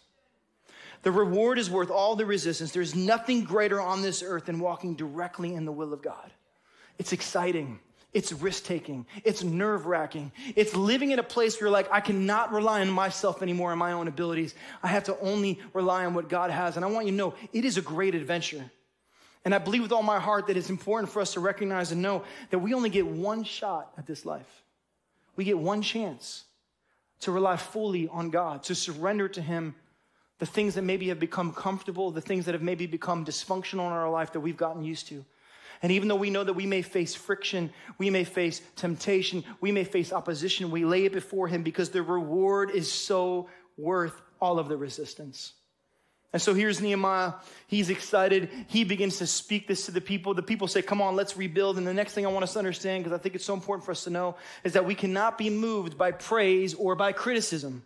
[1.03, 2.71] The reward is worth all the resistance.
[2.71, 6.31] There's nothing greater on this earth than walking directly in the will of God.
[6.97, 7.79] It's exciting.
[8.13, 9.07] It's risk taking.
[9.23, 10.31] It's nerve wracking.
[10.55, 13.79] It's living in a place where you're like, I cannot rely on myself anymore and
[13.79, 14.53] my own abilities.
[14.83, 16.75] I have to only rely on what God has.
[16.75, 18.69] And I want you to know it is a great adventure.
[19.45, 22.01] And I believe with all my heart that it's important for us to recognize and
[22.01, 24.63] know that we only get one shot at this life.
[25.35, 26.43] We get one chance
[27.21, 29.75] to rely fully on God, to surrender to Him
[30.39, 33.93] the things that maybe have become comfortable, the things that have maybe become dysfunctional in
[33.93, 35.25] our life that we've gotten used to.
[35.83, 39.73] And even though we know that we may face friction, we may face temptation, we
[39.73, 44.59] may face opposition, we lay it before Him because the reward is so worth all
[44.59, 45.51] of the resistance.
[46.31, 47.33] And so here's Nehemiah.
[47.67, 48.49] He's excited.
[48.67, 50.33] He begins to speak this to the people.
[50.33, 51.77] The people say, Come on, let's rebuild.
[51.77, 53.85] And the next thing I want us to understand, because I think it's so important
[53.85, 57.83] for us to know, is that we cannot be moved by praise or by criticism.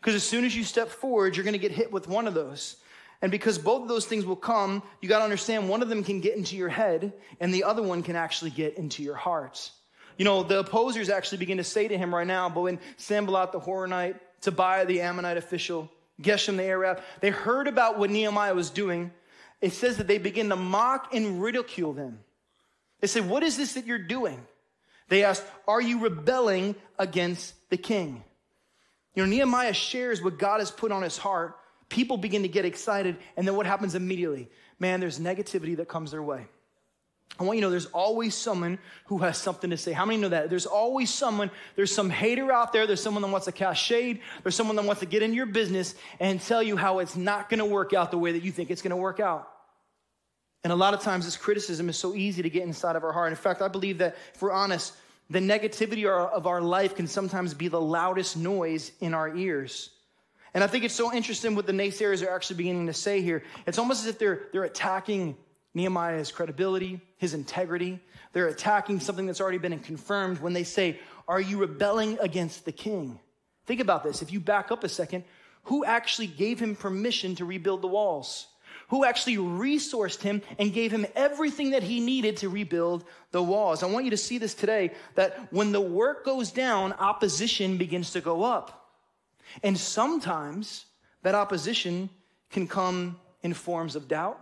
[0.00, 2.34] Because as soon as you step forward, you're going to get hit with one of
[2.34, 2.76] those.
[3.24, 6.04] And because both of those things will come, you got to understand one of them
[6.04, 9.70] can get into your head, and the other one can actually get into your heart.
[10.18, 13.52] You know, the opposers actually begin to say to him right now, but when Sanballat
[13.52, 18.68] the Horonite, Tobiah the Ammonite official, Geshem the Arab, they heard about what Nehemiah was
[18.68, 19.10] doing.
[19.62, 22.18] It says that they begin to mock and ridicule them.
[23.00, 24.38] They say, What is this that you're doing?
[25.08, 28.22] They asked, Are you rebelling against the king?
[29.14, 31.56] You know, Nehemiah shares what God has put on his heart.
[31.88, 34.48] People begin to get excited, and then what happens immediately?
[34.78, 36.46] Man, there's negativity that comes their way.
[37.38, 39.90] I want you to know there's always someone who has something to say.
[39.92, 40.50] How many know that?
[40.50, 44.20] There's always someone, there's some hater out there, there's someone that wants to cast shade,
[44.42, 47.48] there's someone that wants to get in your business and tell you how it's not
[47.48, 49.50] gonna work out the way that you think it's gonna work out.
[50.62, 53.12] And a lot of times this criticism is so easy to get inside of our
[53.12, 53.32] heart.
[53.32, 54.94] In fact, I believe that if we're honest,
[55.28, 59.90] the negativity of our life can sometimes be the loudest noise in our ears.
[60.54, 63.42] And I think it's so interesting what the naysayers are actually beginning to say here.
[63.66, 65.36] It's almost as if they're, they're attacking
[65.74, 67.98] Nehemiah's credibility, his integrity.
[68.32, 72.72] They're attacking something that's already been confirmed when they say, Are you rebelling against the
[72.72, 73.18] king?
[73.66, 74.22] Think about this.
[74.22, 75.24] If you back up a second,
[75.64, 78.46] who actually gave him permission to rebuild the walls?
[78.88, 83.82] Who actually resourced him and gave him everything that he needed to rebuild the walls?
[83.82, 88.12] I want you to see this today that when the work goes down, opposition begins
[88.12, 88.83] to go up.
[89.62, 90.86] And sometimes
[91.22, 92.10] that opposition
[92.50, 94.40] can come in forms of doubt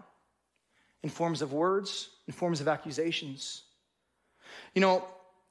[1.02, 3.62] in forms of words, in forms of accusations.
[4.74, 5.04] You know,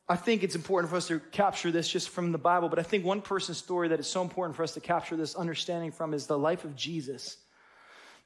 [0.08, 2.84] I think it's important for us to capture this just from the Bible, but I
[2.84, 6.14] think one person's story that is so important for us to capture this understanding from
[6.14, 7.38] is the life of Jesus.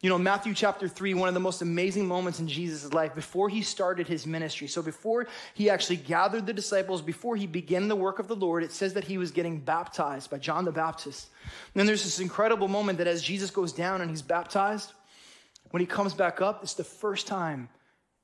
[0.06, 3.50] You know, Matthew chapter 3, one of the most amazing moments in Jesus' life before
[3.50, 4.68] he started his ministry.
[4.68, 8.64] So, before he actually gathered the disciples, before he began the work of the Lord,
[8.64, 11.30] it says that he was getting baptized by John the Baptist.
[11.42, 14.94] And then there's this incredible moment that as Jesus goes down and he's baptized,
[15.72, 17.68] when he comes back up, it's the first time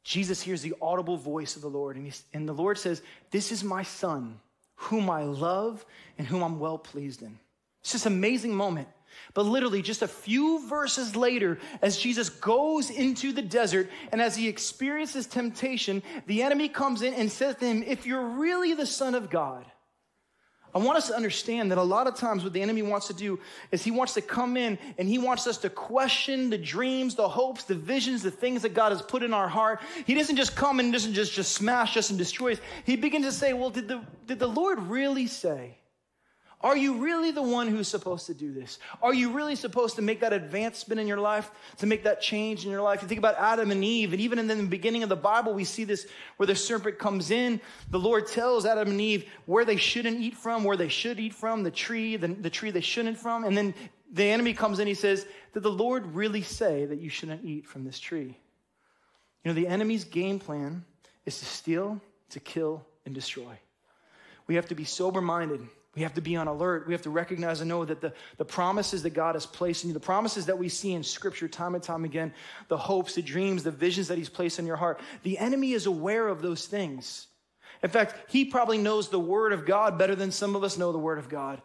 [0.03, 1.95] Jesus hears the audible voice of the Lord.
[1.95, 4.39] And, and the Lord says, This is my son,
[4.75, 5.83] whom I love
[6.19, 7.39] and whom I'm well pleased in.
[7.81, 8.87] It's this amazing moment.
[9.33, 14.35] But literally, just a few verses later, as Jesus goes into the desert and as
[14.35, 18.85] he experiences temptation, the enemy comes in and says to him, If you're really the
[18.85, 19.65] Son of God,
[20.73, 23.13] I want us to understand that a lot of times what the enemy wants to
[23.13, 23.39] do
[23.71, 27.27] is he wants to come in and he wants us to question the dreams, the
[27.27, 29.81] hopes, the visions, the things that God has put in our heart.
[30.05, 32.59] He doesn't just come and doesn't just, just smash us and destroy us.
[32.85, 35.77] He begins to say, well, did the, did the Lord really say?
[36.63, 38.77] Are you really the one who's supposed to do this?
[39.01, 42.65] Are you really supposed to make that advancement in your life, to make that change
[42.65, 43.01] in your life?
[43.01, 45.63] You think about Adam and Eve, and even in the beginning of the Bible, we
[45.63, 46.05] see this
[46.37, 47.59] where the serpent comes in.
[47.89, 51.33] The Lord tells Adam and Eve where they shouldn't eat from, where they should eat
[51.33, 53.43] from, the tree, the, the tree they shouldn't from.
[53.43, 53.73] And then
[54.11, 57.65] the enemy comes in, he says, Did the Lord really say that you shouldn't eat
[57.65, 58.37] from this tree?
[59.43, 60.85] You know, the enemy's game plan
[61.25, 63.57] is to steal, to kill, and destroy.
[64.47, 66.87] We have to be sober minded we have to be on alert.
[66.87, 69.89] We have to recognize and know that the, the promises that God has placed in
[69.89, 72.33] you, the promises that we see in Scripture time and time again,
[72.69, 75.87] the hopes, the dreams, the visions that He's placed in your heart, the enemy is
[75.87, 77.27] aware of those things.
[77.83, 80.91] In fact, he probably knows the Word of God better than some of us know
[80.91, 81.61] the Word of God.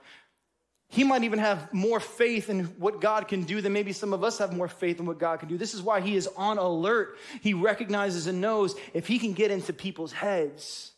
[0.88, 4.22] He might even have more faith in what God can do than maybe some of
[4.22, 5.58] us have more faith in what God can do.
[5.58, 7.18] This is why he is on alert.
[7.40, 10.92] He recognizes and knows if he can get into people's heads,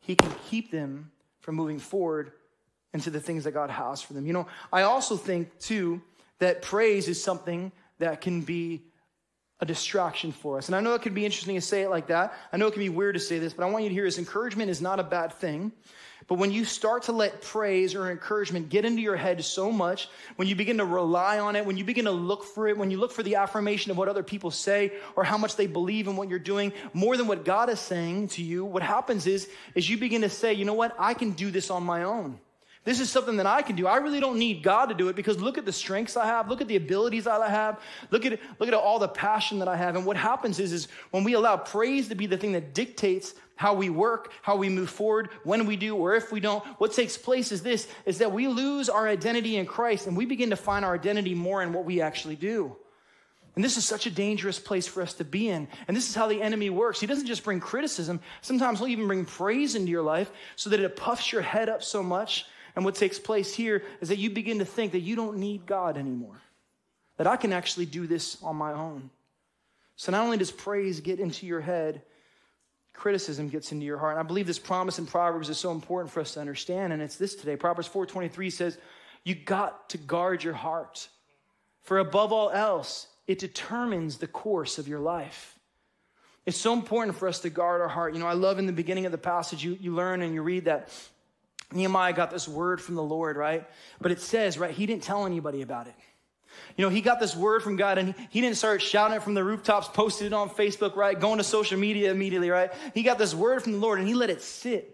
[0.00, 1.10] he can keep them
[1.44, 2.32] from moving forward
[2.94, 4.24] into the things that God has for them.
[4.24, 6.00] You know, I also think too
[6.38, 8.82] that praise is something that can be
[9.64, 10.68] a distraction for us.
[10.68, 12.34] And I know it could be interesting to say it like that.
[12.52, 14.04] I know it can be weird to say this, but I want you to hear
[14.04, 15.72] this encouragement is not a bad thing.
[16.26, 20.08] But when you start to let praise or encouragement get into your head so much,
[20.36, 22.90] when you begin to rely on it, when you begin to look for it, when
[22.90, 26.06] you look for the affirmation of what other people say or how much they believe
[26.06, 29.48] in what you're doing more than what God is saying to you, what happens is,
[29.74, 30.94] is you begin to say, you know what?
[30.98, 32.38] I can do this on my own.
[32.84, 33.86] This is something that I can do.
[33.86, 36.50] I really don't need God to do it because look at the strengths I have.
[36.50, 37.80] Look at the abilities I have.
[38.10, 39.96] Look at, look at all the passion that I have.
[39.96, 43.34] And what happens is, is when we allow praise to be the thing that dictates
[43.56, 46.92] how we work, how we move forward, when we do, or if we don't, what
[46.92, 50.50] takes place is this, is that we lose our identity in Christ and we begin
[50.50, 52.76] to find our identity more in what we actually do.
[53.54, 55.68] And this is such a dangerous place for us to be in.
[55.86, 57.00] And this is how the enemy works.
[57.00, 58.20] He doesn't just bring criticism.
[58.42, 61.82] Sometimes he'll even bring praise into your life so that it puffs your head up
[61.82, 65.16] so much and what takes place here is that you begin to think that you
[65.16, 66.40] don't need God anymore,
[67.16, 69.10] that I can actually do this on my own.
[69.96, 72.02] So not only does praise get into your head,
[72.92, 74.12] criticism gets into your heart.
[74.12, 77.02] And I believe this promise in Proverbs is so important for us to understand, and
[77.02, 77.56] it's this today.
[77.56, 78.78] Proverbs 4:23 says,
[79.24, 81.08] "You got to guard your heart,
[81.82, 85.58] for above all else, it determines the course of your life."
[86.46, 88.14] It's so important for us to guard our heart.
[88.14, 90.42] You know, I love in the beginning of the passage, you, you learn and you
[90.42, 90.90] read that
[91.72, 93.68] Nehemiah got this word from the Lord, right?
[94.00, 95.94] But it says, right, he didn't tell anybody about it.
[96.76, 99.34] You know, he got this word from God and he didn't start shouting it from
[99.34, 101.18] the rooftops, posted it on Facebook, right?
[101.18, 102.72] Going to social media immediately, right?
[102.94, 104.90] He got this word from the Lord and he let it sit.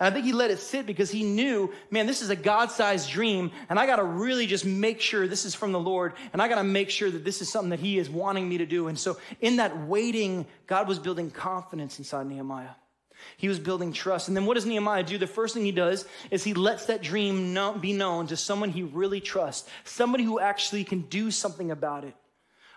[0.00, 2.70] And I think he let it sit because he knew, man, this is a God
[2.70, 3.52] sized dream.
[3.68, 6.14] And I got to really just make sure this is from the Lord.
[6.32, 8.58] And I got to make sure that this is something that he is wanting me
[8.58, 8.88] to do.
[8.88, 12.70] And so in that waiting, God was building confidence inside Nehemiah.
[13.36, 14.28] He was building trust.
[14.28, 15.18] And then what does Nehemiah do?
[15.18, 18.82] The first thing he does is he lets that dream be known to someone he
[18.82, 22.14] really trusts, somebody who actually can do something about it.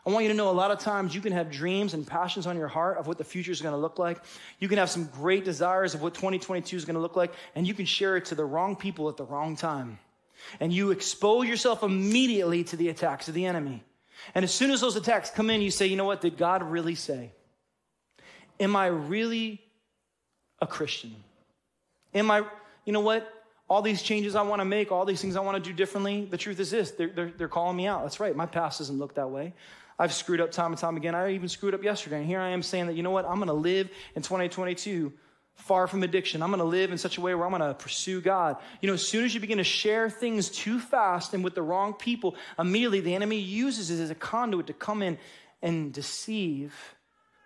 [0.06, 2.48] I want you to know a lot of times you can have dreams and passions
[2.48, 4.22] on your heart of what the future is going to look like.
[4.58, 7.68] You can have some great desires of what 2022 is going to look like, and
[7.68, 10.00] you can share it to the wrong people at the wrong time.
[10.62, 13.84] And you expose yourself immediately to the attacks of the enemy.
[14.34, 16.22] And as soon as those attacks come in, you say, you know what?
[16.22, 17.32] Did God really say?
[18.62, 19.62] Am I really
[20.60, 21.16] a Christian?
[22.14, 22.44] Am I,
[22.86, 23.32] you know what?
[23.70, 26.26] All these changes I want to make, all these things I want to do differently,
[26.26, 28.04] the truth is this they're, they're, they're calling me out.
[28.04, 28.36] That's right.
[28.36, 29.54] My past doesn't look that way.
[30.00, 31.16] I've screwed up time and time again.
[31.16, 32.18] I even screwed up yesterday.
[32.18, 33.26] And here I am saying that, you know what?
[33.26, 35.12] I'm going to live in 2022
[35.56, 36.44] far from addiction.
[36.44, 38.58] I'm going to live in such a way where I'm going to pursue God.
[38.80, 41.64] You know, as soon as you begin to share things too fast and with the
[41.64, 45.18] wrong people, immediately the enemy uses it as a conduit to come in
[45.64, 46.76] and deceive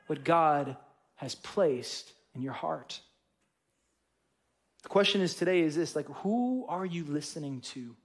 [0.07, 0.75] what God
[1.15, 2.99] has placed in your heart.
[4.83, 7.95] The question is today is this like, who are you listening to?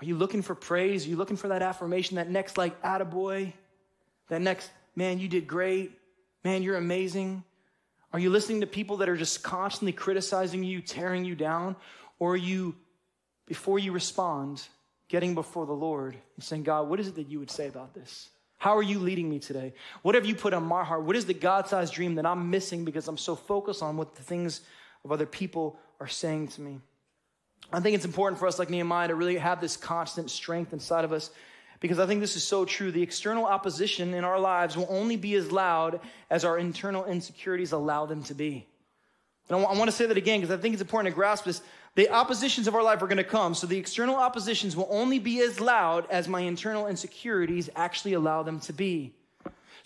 [0.00, 1.06] Are you looking for praise?
[1.06, 3.52] Are you looking for that affirmation, that next, like, attaboy?
[4.28, 5.92] That next, man, you did great.
[6.44, 7.42] Man, you're amazing.
[8.12, 11.76] Are you listening to people that are just constantly criticizing you, tearing you down?
[12.18, 12.74] Or are you,
[13.46, 14.62] before you respond,
[15.08, 17.94] getting before the Lord and saying, God, what is it that you would say about
[17.94, 18.28] this?
[18.58, 19.74] How are you leading me today?
[20.02, 21.04] What have you put on my heart?
[21.04, 24.14] What is the God sized dream that I'm missing because I'm so focused on what
[24.14, 24.62] the things
[25.04, 26.80] of other people are saying to me?
[27.72, 31.04] I think it's important for us, like Nehemiah, to really have this constant strength inside
[31.04, 31.30] of us
[31.80, 32.90] because I think this is so true.
[32.90, 37.72] The external opposition in our lives will only be as loud as our internal insecurities
[37.72, 38.66] allow them to be.
[39.48, 41.62] And I want to say that again because I think it's important to grasp this.
[41.94, 43.54] The oppositions of our life are going to come.
[43.54, 48.42] So the external oppositions will only be as loud as my internal insecurities actually allow
[48.42, 49.14] them to be.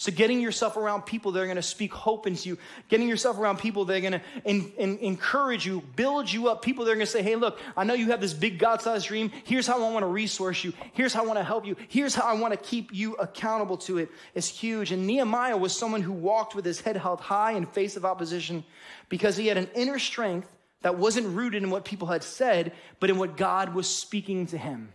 [0.00, 2.58] So getting yourself around people that are going to speak hope into you,
[2.88, 6.62] getting yourself around people that are going to in, in, encourage you, build you up,
[6.62, 9.06] people that are going to say, hey, look, I know you have this big God-sized
[9.06, 9.30] dream.
[9.44, 10.72] Here's how I want to resource you.
[10.94, 11.76] Here's how I want to help you.
[11.88, 14.08] Here's how I want to keep you accountable to it.
[14.34, 14.90] It's huge.
[14.90, 18.64] And Nehemiah was someone who walked with his head held high in face of opposition
[19.10, 23.10] because he had an inner strength that wasn't rooted in what people had said, but
[23.10, 24.94] in what God was speaking to him.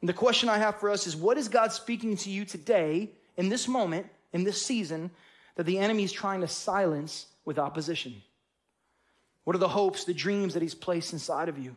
[0.00, 3.10] And the question I have for us is what is God speaking to you today,
[3.36, 5.10] in this moment, in this season,
[5.56, 8.22] that the enemy is trying to silence with opposition?
[9.44, 11.76] What are the hopes, the dreams that he's placed inside of you?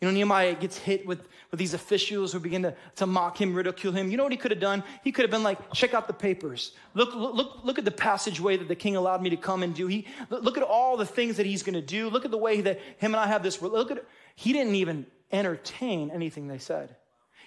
[0.00, 1.20] You know, Nehemiah gets hit with,
[1.50, 4.10] with these officials who begin to, to mock him, ridicule him.
[4.10, 4.82] You know what he could have done?
[5.04, 6.72] He could have been like, check out the papers.
[6.94, 9.88] Look, look, look at the passageway that the king allowed me to come and do.
[9.88, 12.08] He, look at all the things that he's going to do.
[12.08, 13.60] Look at the way that him and I have this.
[13.60, 14.02] Look at,
[14.36, 16.96] he didn't even entertain anything they said.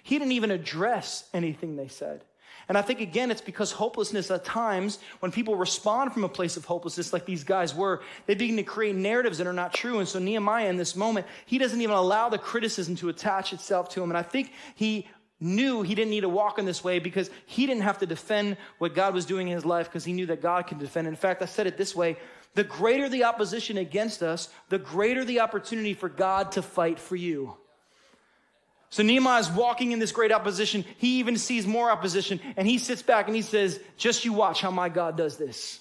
[0.03, 2.23] He didn't even address anything they said.
[2.69, 6.57] And I think again, it's because hopelessness at times, when people respond from a place
[6.57, 9.99] of hopelessness like these guys were, they begin to create narratives that are not true.
[9.99, 13.89] And so Nehemiah in this moment, he doesn't even allow the criticism to attach itself
[13.89, 14.09] to him.
[14.09, 15.07] And I think he
[15.39, 18.57] knew he didn't need to walk in this way because he didn't have to defend
[18.77, 21.07] what God was doing in his life because he knew that God could defend.
[21.07, 22.17] In fact, I said it this way
[22.55, 27.15] the greater the opposition against us, the greater the opportunity for God to fight for
[27.15, 27.57] you.
[28.93, 30.85] So Nehemiah is walking in this great opposition.
[30.99, 34.61] He even sees more opposition and he sits back and he says, Just you watch
[34.61, 35.79] how my God does this.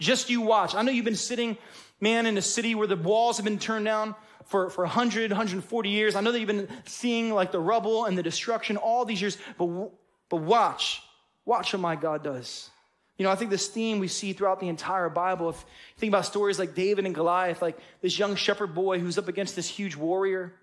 [0.00, 0.74] Just you watch.
[0.74, 1.56] I know you've been sitting,
[2.00, 5.88] man, in a city where the walls have been turned down for, for 100, 140
[5.88, 6.16] years.
[6.16, 9.38] I know that you've been seeing like the rubble and the destruction all these years,
[9.56, 9.92] but,
[10.28, 11.00] but watch.
[11.44, 12.70] Watch what my God does.
[13.18, 16.10] You know, I think this theme we see throughout the entire Bible, if you think
[16.10, 19.68] about stories like David and Goliath, like this young shepherd boy who's up against this
[19.68, 20.54] huge warrior,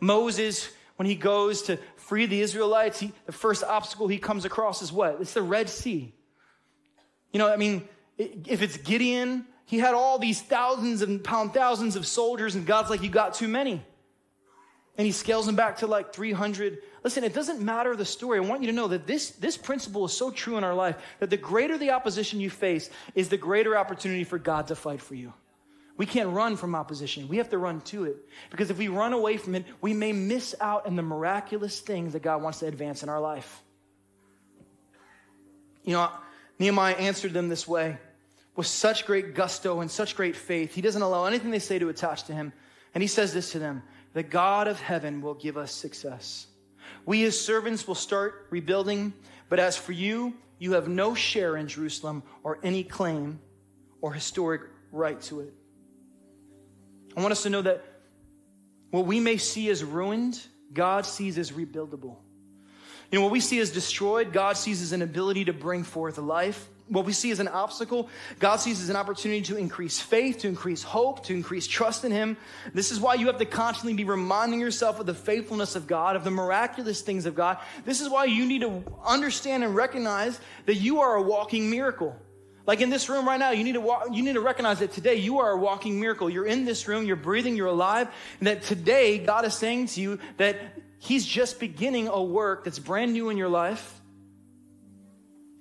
[0.00, 4.82] Moses, when he goes to free the Israelites, he, the first obstacle he comes across
[4.82, 5.18] is what?
[5.20, 6.12] It's the Red Sea.
[7.32, 11.94] You know, I mean, if it's Gideon, he had all these thousands and pound thousands
[11.94, 13.80] of soldiers, and God's like, You got too many.
[14.96, 16.78] And he scales them back to like 300.
[17.04, 18.38] Listen, it doesn't matter the story.
[18.38, 20.96] I want you to know that this, this principle is so true in our life
[21.20, 25.00] that the greater the opposition you face is the greater opportunity for God to fight
[25.00, 25.32] for you.
[25.98, 27.26] We can't run from opposition.
[27.26, 28.16] We have to run to it.
[28.50, 32.12] Because if we run away from it, we may miss out on the miraculous things
[32.12, 33.62] that God wants to advance in our life.
[35.82, 36.10] You know,
[36.60, 37.98] Nehemiah answered them this way
[38.54, 40.72] with such great gusto and such great faith.
[40.72, 42.52] He doesn't allow anything they say to attach to him.
[42.94, 43.82] And he says this to them
[44.14, 46.46] The God of heaven will give us success.
[47.06, 49.14] We, his servants, will start rebuilding.
[49.48, 53.40] But as for you, you have no share in Jerusalem or any claim
[54.00, 55.54] or historic right to it.
[57.16, 57.84] I want us to know that
[58.90, 60.40] what we may see as ruined,
[60.72, 62.16] God sees as rebuildable.
[63.10, 66.18] You know, what we see as destroyed, God sees as an ability to bring forth
[66.18, 66.68] life.
[66.88, 70.48] What we see as an obstacle, God sees as an opportunity to increase faith, to
[70.48, 72.36] increase hope, to increase trust in Him.
[72.72, 76.16] This is why you have to constantly be reminding yourself of the faithfulness of God,
[76.16, 77.58] of the miraculous things of God.
[77.84, 82.16] This is why you need to understand and recognize that you are a walking miracle.
[82.68, 84.92] Like in this room right now, you need to walk, you need to recognize that
[84.92, 86.28] today you are a walking miracle.
[86.28, 88.08] You're in this room, you're breathing, you're alive,
[88.40, 90.58] and that today God is saying to you that
[90.98, 93.98] He's just beginning a work that's brand new in your life.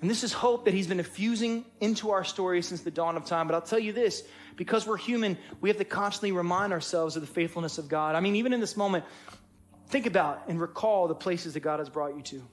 [0.02, 3.24] And this is hope that He's been infusing into our story since the dawn of
[3.24, 3.48] time.
[3.48, 4.22] But I'll tell you this
[4.58, 8.16] because we're human, we have to constantly remind ourselves of the faithfulness of God.
[8.16, 9.06] I mean, even in this moment,
[9.88, 12.44] think about and recall the places that God has brought you to,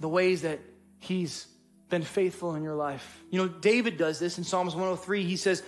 [0.00, 0.58] the ways that
[0.98, 1.46] He's
[1.92, 3.22] been faithful in your life.
[3.30, 5.24] You know, David does this in Psalms 103.
[5.24, 5.62] He says,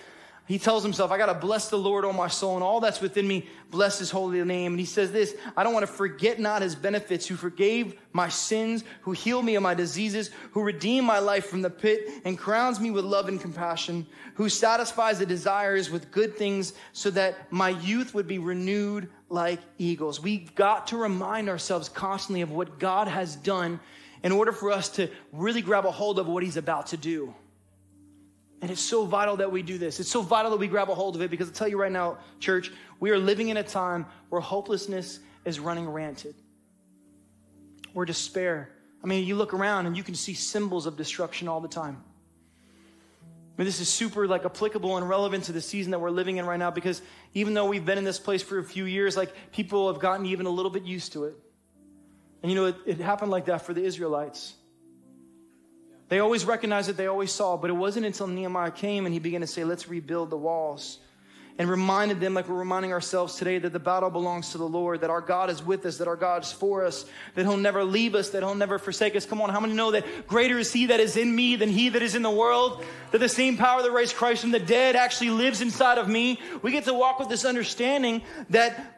[0.47, 3.03] he tells himself, I got to bless the Lord, oh my soul, and all that's
[3.03, 4.73] within me, bless his holy name.
[4.73, 8.31] And he says this, I don't want to forget not his benefits, who forgave my
[8.31, 12.39] sins, who healed me of my diseases, who redeemed my life from the pit and
[12.39, 17.53] crowns me with love and compassion, who satisfies the desires with good things so that
[17.53, 20.23] my youth would be renewed like eagles.
[20.23, 23.79] We've got to remind ourselves constantly of what God has done
[24.25, 27.33] in order for us to really grab a hold of what he's about to do.
[28.63, 30.01] And it's so vital that we do this.
[30.01, 31.93] It's so vital that we grab a hold of it because I'll tell you right
[31.93, 36.35] now, church, we are living in a time where hopelessness is running rampant,
[37.93, 38.71] where despair.
[39.03, 42.03] I mean, you look around and you can see symbols of destruction all the time.
[43.23, 46.39] I mean, this is super like applicable and relevant to the season that we're living
[46.39, 47.03] in right now because
[47.35, 50.25] even though we've been in this place for a few years, like people have gotten
[50.25, 51.37] even a little bit used to it.
[52.45, 54.53] And you know, it, it happened like that for the Israelites.
[56.11, 59.19] They always recognized it, they always saw, but it wasn't until Nehemiah came and he
[59.19, 60.99] began to say, Let's rebuild the walls.
[61.57, 65.01] And reminded them, like we're reminding ourselves today, that the battle belongs to the Lord,
[65.01, 67.83] that our God is with us, that our God is for us, that He'll never
[67.83, 69.25] leave us, that He'll never forsake us.
[69.25, 71.89] Come on, how many know that greater is He that is in me than He
[71.89, 72.85] that is in the world?
[73.13, 76.41] That the same power that raised Christ from the dead actually lives inside of me.
[76.61, 78.94] We get to walk with this understanding that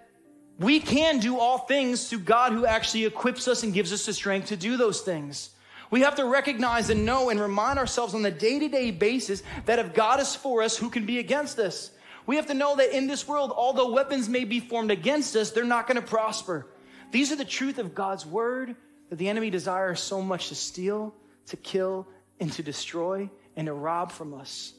[0.59, 4.12] we can do all things through God who actually equips us and gives us the
[4.12, 5.51] strength to do those things.
[5.90, 9.42] We have to recognize and know and remind ourselves on the day to day basis
[9.66, 11.90] that if God is for us, who can be against us?
[12.27, 15.51] We have to know that in this world, although weapons may be formed against us,
[15.51, 16.66] they're not going to prosper.
[17.12, 18.75] These are the truth of God's word
[19.11, 21.14] that the enemy desires so much to steal,
[21.47, 22.09] to kill,
[22.40, 24.73] and to destroy, and to rob from us.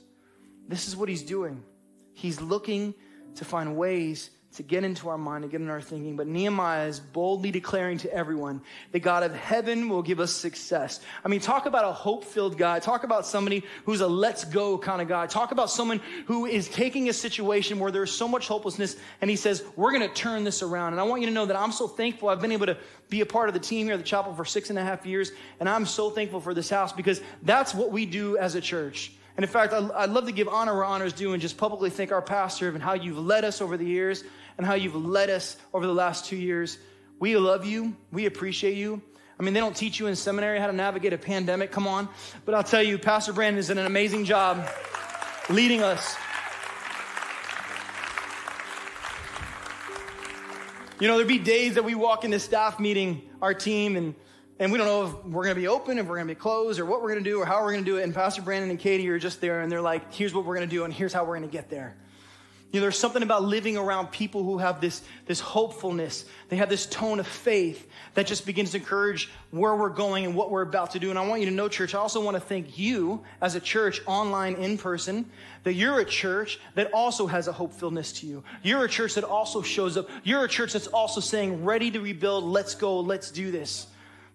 [0.67, 1.63] This is what he's doing.
[2.13, 2.93] He's looking
[3.35, 6.15] to find ways to get into our mind, to get in our thinking.
[6.15, 10.99] But Nehemiah is boldly declaring to everyone that God of heaven will give us success.
[11.23, 12.79] I mean, talk about a hope filled guy.
[12.79, 15.27] Talk about somebody who's a let's go kind of guy.
[15.27, 19.35] Talk about someone who is taking a situation where there's so much hopelessness and he
[19.35, 20.93] says, we're going to turn this around.
[20.93, 22.29] And I want you to know that I'm so thankful.
[22.29, 22.77] I've been able to
[23.09, 25.05] be a part of the team here at the chapel for six and a half
[25.05, 25.31] years.
[25.59, 29.11] And I'm so thankful for this house because that's what we do as a church.
[29.37, 31.91] And in fact, I'd love to give honor where honor is due and just publicly
[31.91, 34.23] thank our pastor and how you've led us over the years
[34.57, 36.79] and how you've led us over the last two years.
[37.19, 37.95] We love you.
[38.11, 38.99] We appreciate you.
[39.39, 41.71] I mean, they don't teach you in seminary how to navigate a pandemic.
[41.71, 42.09] Come on.
[42.45, 44.67] But I'll tell you, Pastor Brandon is an amazing job
[45.51, 46.15] leading us.
[50.99, 54.15] You know, there'd be days that we walk into staff meeting, our team, and,
[54.59, 56.39] and we don't know if we're going to be open, if we're going to be
[56.39, 58.03] closed, or what we're going to do, or how we're going to do it.
[58.03, 60.67] And Pastor Brandon and Katie are just there, and they're like, here's what we're going
[60.67, 61.95] to do, and here's how we're going to get there.
[62.71, 66.25] You know, there's something about living around people who have this, this hopefulness.
[66.49, 70.35] They have this tone of faith that just begins to encourage where we're going and
[70.35, 71.09] what we're about to do.
[71.09, 73.61] And I want you to know, church, I also want to thank you as a
[73.61, 75.29] church, online, in person,
[75.63, 78.43] that you're a church that also has a hopefulness to you.
[78.63, 80.09] You're a church that also shows up.
[80.25, 83.87] You're a church that's also saying, ready to rebuild, let's go, let's do this.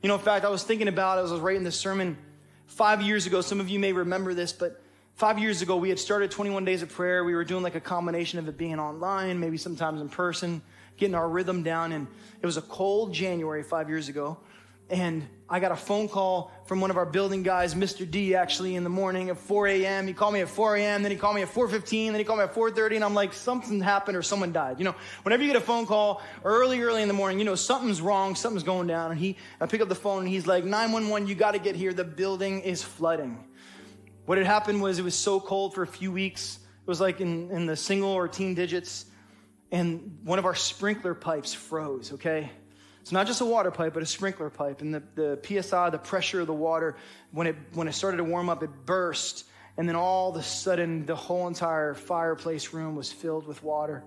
[0.02, 2.18] You know, in fact, I was thinking about, as I was writing this sermon
[2.66, 4.82] five years ago, some of you may remember this, but
[5.14, 7.22] Five years ago, we had started 21 days of prayer.
[7.22, 10.62] We were doing like a combination of it being online, maybe sometimes in person,
[10.96, 11.92] getting our rhythm down.
[11.92, 12.06] And
[12.40, 14.38] it was a cold January five years ago.
[14.92, 18.08] And I got a phone call from one of our building guys, Mr.
[18.08, 20.06] D, actually in the morning at 4 a.m.
[20.06, 22.40] He called me at 4 a.m., then he called me at 4.15, then he called
[22.40, 24.78] me at 4.30, and I'm like, something happened or someone died.
[24.78, 27.54] You know, whenever you get a phone call early, early in the morning, you know,
[27.54, 29.12] something's wrong, something's going down.
[29.12, 31.74] And he, I pick up the phone and he's like, 911, you got to get
[31.74, 31.94] here.
[31.94, 33.42] The building is flooding.
[34.26, 36.56] What had happened was it was so cold for a few weeks.
[36.56, 39.06] It was like in, in the single or teen digits.
[39.70, 42.50] And one of our sprinkler pipes froze, okay?
[43.02, 44.80] It's not just a water pipe, but a sprinkler pipe.
[44.80, 46.96] And the, the PSI, the pressure of the water,
[47.32, 49.44] when it, when it started to warm up, it burst.
[49.76, 54.04] And then all of a sudden, the whole entire fireplace room was filled with water.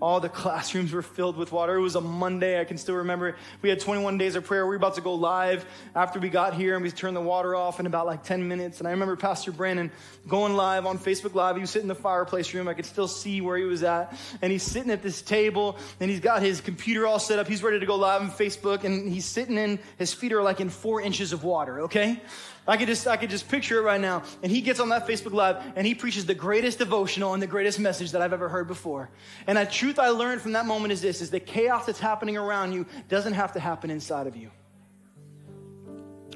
[0.00, 1.76] All the classrooms were filled with water.
[1.76, 2.60] It was a Monday.
[2.60, 3.36] I can still remember.
[3.62, 4.64] We had 21 days of prayer.
[4.64, 7.54] We were about to go live after we got here and we turned the water
[7.54, 8.78] off in about like 10 minutes.
[8.78, 9.90] And I remember Pastor Brandon
[10.26, 11.56] going live on Facebook Live.
[11.56, 12.68] He was sitting in the fireplace room.
[12.68, 14.16] I could still see where he was at.
[14.40, 17.48] And he's sitting at this table and he's got his computer all set up.
[17.48, 20.60] He's ready to go live on Facebook and he's sitting in, his feet are like
[20.60, 22.20] in four inches of water, okay?
[22.68, 24.22] I could just I could just picture it right now.
[24.42, 27.46] And he gets on that Facebook Live and he preaches the greatest devotional and the
[27.46, 29.08] greatest message that I've ever heard before.
[29.46, 32.36] And the truth I learned from that moment is this is the chaos that's happening
[32.36, 34.50] around you doesn't have to happen inside of you.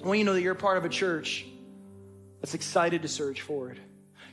[0.02, 1.44] I want you to know that you're part of a church
[2.40, 3.78] that's excited to surge forward.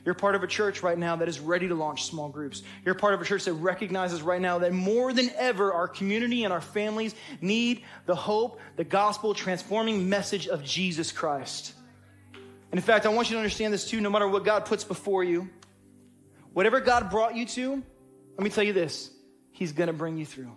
[0.02, 2.62] You're part of a church right now that is ready to launch small groups.
[2.84, 6.44] You're part of a church that recognizes right now that more than ever, our community
[6.44, 11.74] and our families need the hope, the gospel transforming message of Jesus Christ.
[12.70, 14.84] And in fact, I want you to understand this too no matter what God puts
[14.84, 15.48] before you,
[16.52, 17.82] whatever God brought you to,
[18.36, 19.10] let me tell you this
[19.50, 20.56] He's going to bring you through.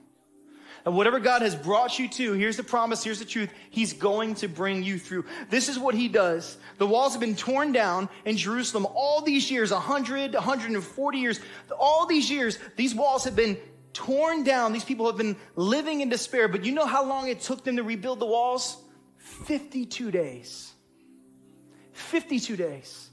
[0.85, 3.49] And whatever God has brought you to, here's the promise, here's the truth.
[3.69, 5.25] He's going to bring you through.
[5.49, 6.57] This is what he does.
[6.77, 11.39] The walls have been torn down in Jerusalem all these years, 100, 140 years.
[11.79, 13.57] All these years, these walls have been
[13.93, 14.73] torn down.
[14.73, 16.49] These people have been living in despair.
[16.49, 18.75] But you know how long it took them to rebuild the walls?
[19.45, 20.72] 52 days.
[21.93, 23.09] 52 days.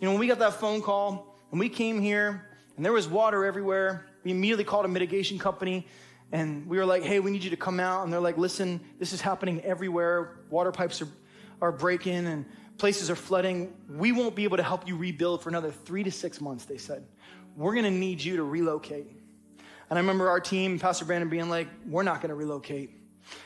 [0.00, 2.46] You know, when we got that phone call and we came here
[2.76, 5.86] and there was water everywhere, we immediately called a mitigation company
[6.32, 8.04] and we were like, hey, we need you to come out.
[8.04, 10.40] And they're like, listen, this is happening everywhere.
[10.50, 11.08] Water pipes are,
[11.62, 12.44] are breaking and
[12.76, 13.74] places are flooding.
[13.88, 16.76] We won't be able to help you rebuild for another three to six months, they
[16.76, 17.04] said.
[17.56, 19.10] We're going to need you to relocate.
[19.90, 22.90] And I remember our team, Pastor Brandon, being like, we're not going to relocate.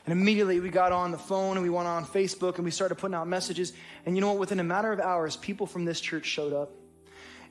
[0.06, 2.96] And immediately we got on the phone and we went on Facebook and we started
[2.96, 3.72] putting out messages.
[4.06, 4.38] And you know what?
[4.38, 6.72] Within a matter of hours, people from this church showed up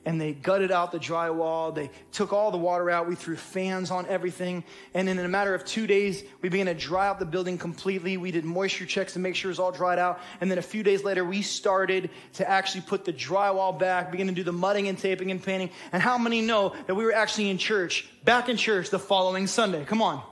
[0.04, 1.74] and they gutted out the drywall.
[1.74, 3.08] They took all the water out.
[3.08, 4.64] We threw fans on everything.
[4.94, 8.16] And in a matter of two days, we began to dry out the building completely.
[8.16, 10.20] We did moisture checks to make sure it was all dried out.
[10.40, 14.26] And then a few days later, we started to actually put the drywall back, begin
[14.26, 15.70] to do the mudding and taping and painting.
[15.92, 19.46] And how many know that we were actually in church, back in church the following
[19.46, 19.84] Sunday?
[19.84, 20.22] Come on.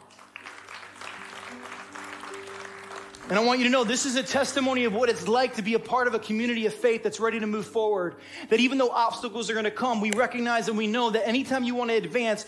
[3.31, 5.63] And I want you to know this is a testimony of what it's like to
[5.63, 8.17] be a part of a community of faith that's ready to move forward.
[8.49, 11.63] That even though obstacles are going to come, we recognize and we know that anytime
[11.63, 12.45] you want to advance,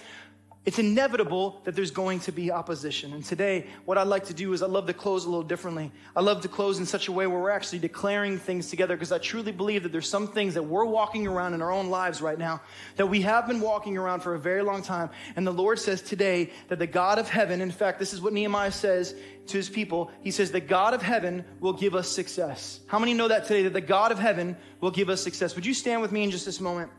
[0.64, 3.12] it's inevitable that there's going to be opposition.
[3.12, 5.90] And today, what I'd like to do is I love to close a little differently.
[6.14, 9.10] I love to close in such a way where we're actually declaring things together because
[9.10, 12.22] I truly believe that there's some things that we're walking around in our own lives
[12.22, 12.60] right now
[12.94, 15.10] that we have been walking around for a very long time.
[15.34, 18.32] And the Lord says today that the God of heaven, in fact, this is what
[18.32, 19.16] Nehemiah says
[19.48, 20.12] to his people.
[20.20, 22.78] He says, the God of heaven will give us success.
[22.86, 25.56] How many know that today, that the God of heaven will give us success?
[25.56, 26.92] Would you stand with me in just this moment?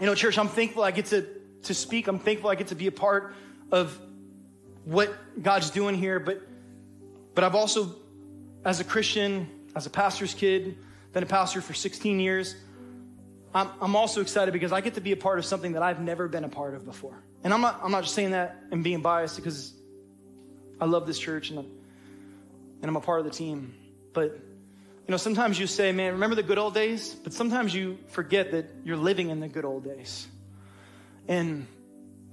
[0.00, 1.26] You know, church, I'm thankful I get to,
[1.64, 2.08] to speak.
[2.08, 3.34] I'm thankful I get to be a part
[3.70, 3.98] of
[4.84, 6.18] what God's doing here.
[6.18, 6.42] But,
[7.34, 7.94] but I've also,
[8.64, 10.76] as a Christian, as a pastor's kid,
[11.12, 12.56] been a pastor for 16 years.
[13.54, 16.00] I'm, I'm also excited because I get to be a part of something that I've
[16.00, 17.22] never been a part of before.
[17.44, 19.72] And I'm not, I'm not just saying that and being biased because
[20.80, 21.68] I love this church and, and
[22.82, 23.74] I'm a part of the team.
[24.12, 24.40] But,
[25.06, 27.14] you know, sometimes you say, man, remember the good old days?
[27.14, 30.26] But sometimes you forget that you're living in the good old days.
[31.28, 31.66] And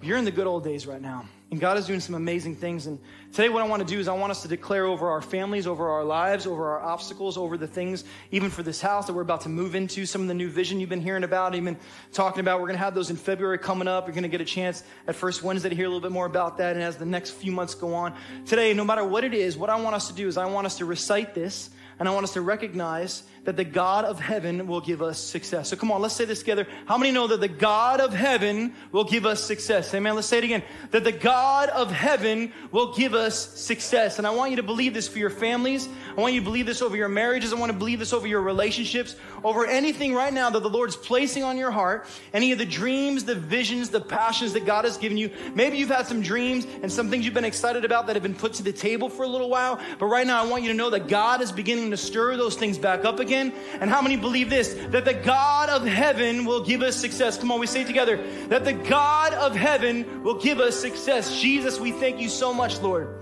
[0.01, 1.25] you're in the good old days right now.
[1.51, 2.87] And God is doing some amazing things.
[2.87, 2.97] And
[3.33, 5.67] today, what I want to do is I want us to declare over our families,
[5.67, 9.21] over our lives, over our obstacles, over the things, even for this house that we're
[9.21, 11.77] about to move into, some of the new vision you've been hearing about, even
[12.13, 12.61] talking about.
[12.61, 14.07] We're going to have those in February coming up.
[14.07, 16.25] You're going to get a chance at First Wednesday to hear a little bit more
[16.25, 16.77] about that.
[16.77, 18.15] And as the next few months go on,
[18.45, 20.67] today, no matter what it is, what I want us to do is I want
[20.67, 21.69] us to recite this
[22.01, 25.69] and I want us to recognize that the God of heaven will give us success.
[25.69, 26.65] So come on, let's say this together.
[26.87, 29.93] How many know that the God of heaven will give us success?
[29.93, 30.15] Amen.
[30.15, 30.63] Let's say it again.
[30.91, 34.17] That the God of heaven will give us success.
[34.17, 35.87] And I want you to believe this for your families.
[36.17, 37.53] I want you to believe this over your marriages.
[37.53, 40.95] I want to believe this over your relationships, over anything right now that the Lord's
[40.95, 44.97] placing on your heart, any of the dreams, the visions, the passions that God has
[44.97, 45.29] given you.
[45.53, 48.35] Maybe you've had some dreams and some things you've been excited about that have been
[48.35, 49.79] put to the table for a little while.
[49.99, 52.55] But right now, I want you to know that God is beginning to stir those
[52.55, 53.53] things back up again?
[53.79, 54.73] And how many believe this?
[54.89, 57.37] That the God of heaven will give us success.
[57.37, 58.17] Come on, we say together.
[58.47, 61.39] That the God of heaven will give us success.
[61.39, 63.19] Jesus, we thank you so much, Lord.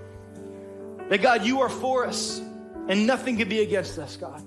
[1.09, 2.39] That God, you are for us
[2.87, 4.43] and nothing can be against us, God.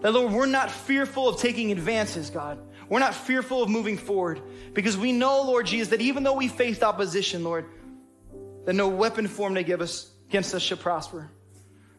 [0.00, 2.58] That, Lord, we're not fearful of taking advances, God.
[2.88, 4.42] We're not fearful of moving forward
[4.74, 7.64] because we know, Lord Jesus, that even though we faced opposition, Lord,
[8.66, 11.30] that no weapon formed against us shall prosper.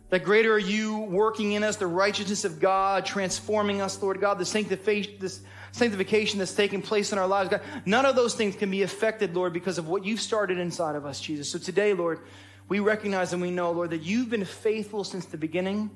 [0.10, 4.38] That greater are you working in us, the righteousness of God, transforming us, Lord God,
[4.38, 5.41] the sanctification, this
[5.72, 7.62] sanctification that's taking place in our lives, God.
[7.86, 11.06] None of those things can be affected, Lord, because of what you've started inside of
[11.06, 11.49] us, Jesus.
[11.49, 12.20] So today, Lord,
[12.68, 15.89] we recognize and we know, Lord, that you've been faithful since the beginning.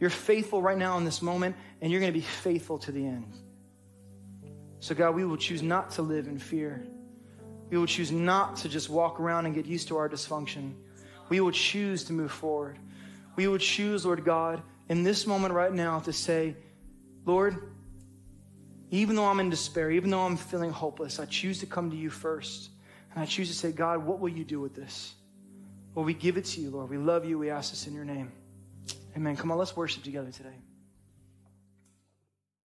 [0.00, 3.06] You're faithful right now in this moment, and you're going to be faithful to the
[3.06, 3.32] end.
[4.80, 6.84] So, God, we will choose not to live in fear.
[7.70, 10.74] We will choose not to just walk around and get used to our dysfunction.
[11.28, 12.78] We will choose to move forward
[13.36, 16.56] we would choose, Lord God, in this moment right now to say,
[17.24, 17.74] Lord,
[18.90, 21.96] even though I'm in despair, even though I'm feeling hopeless, I choose to come to
[21.96, 22.70] you first.
[23.12, 25.14] And I choose to say, God, what will you do with this?
[25.94, 26.90] Well, we give it to you, Lord.
[26.90, 27.38] We love you.
[27.38, 28.32] We ask this in your name.
[29.16, 29.36] Amen.
[29.36, 30.56] Come on, let's worship together today.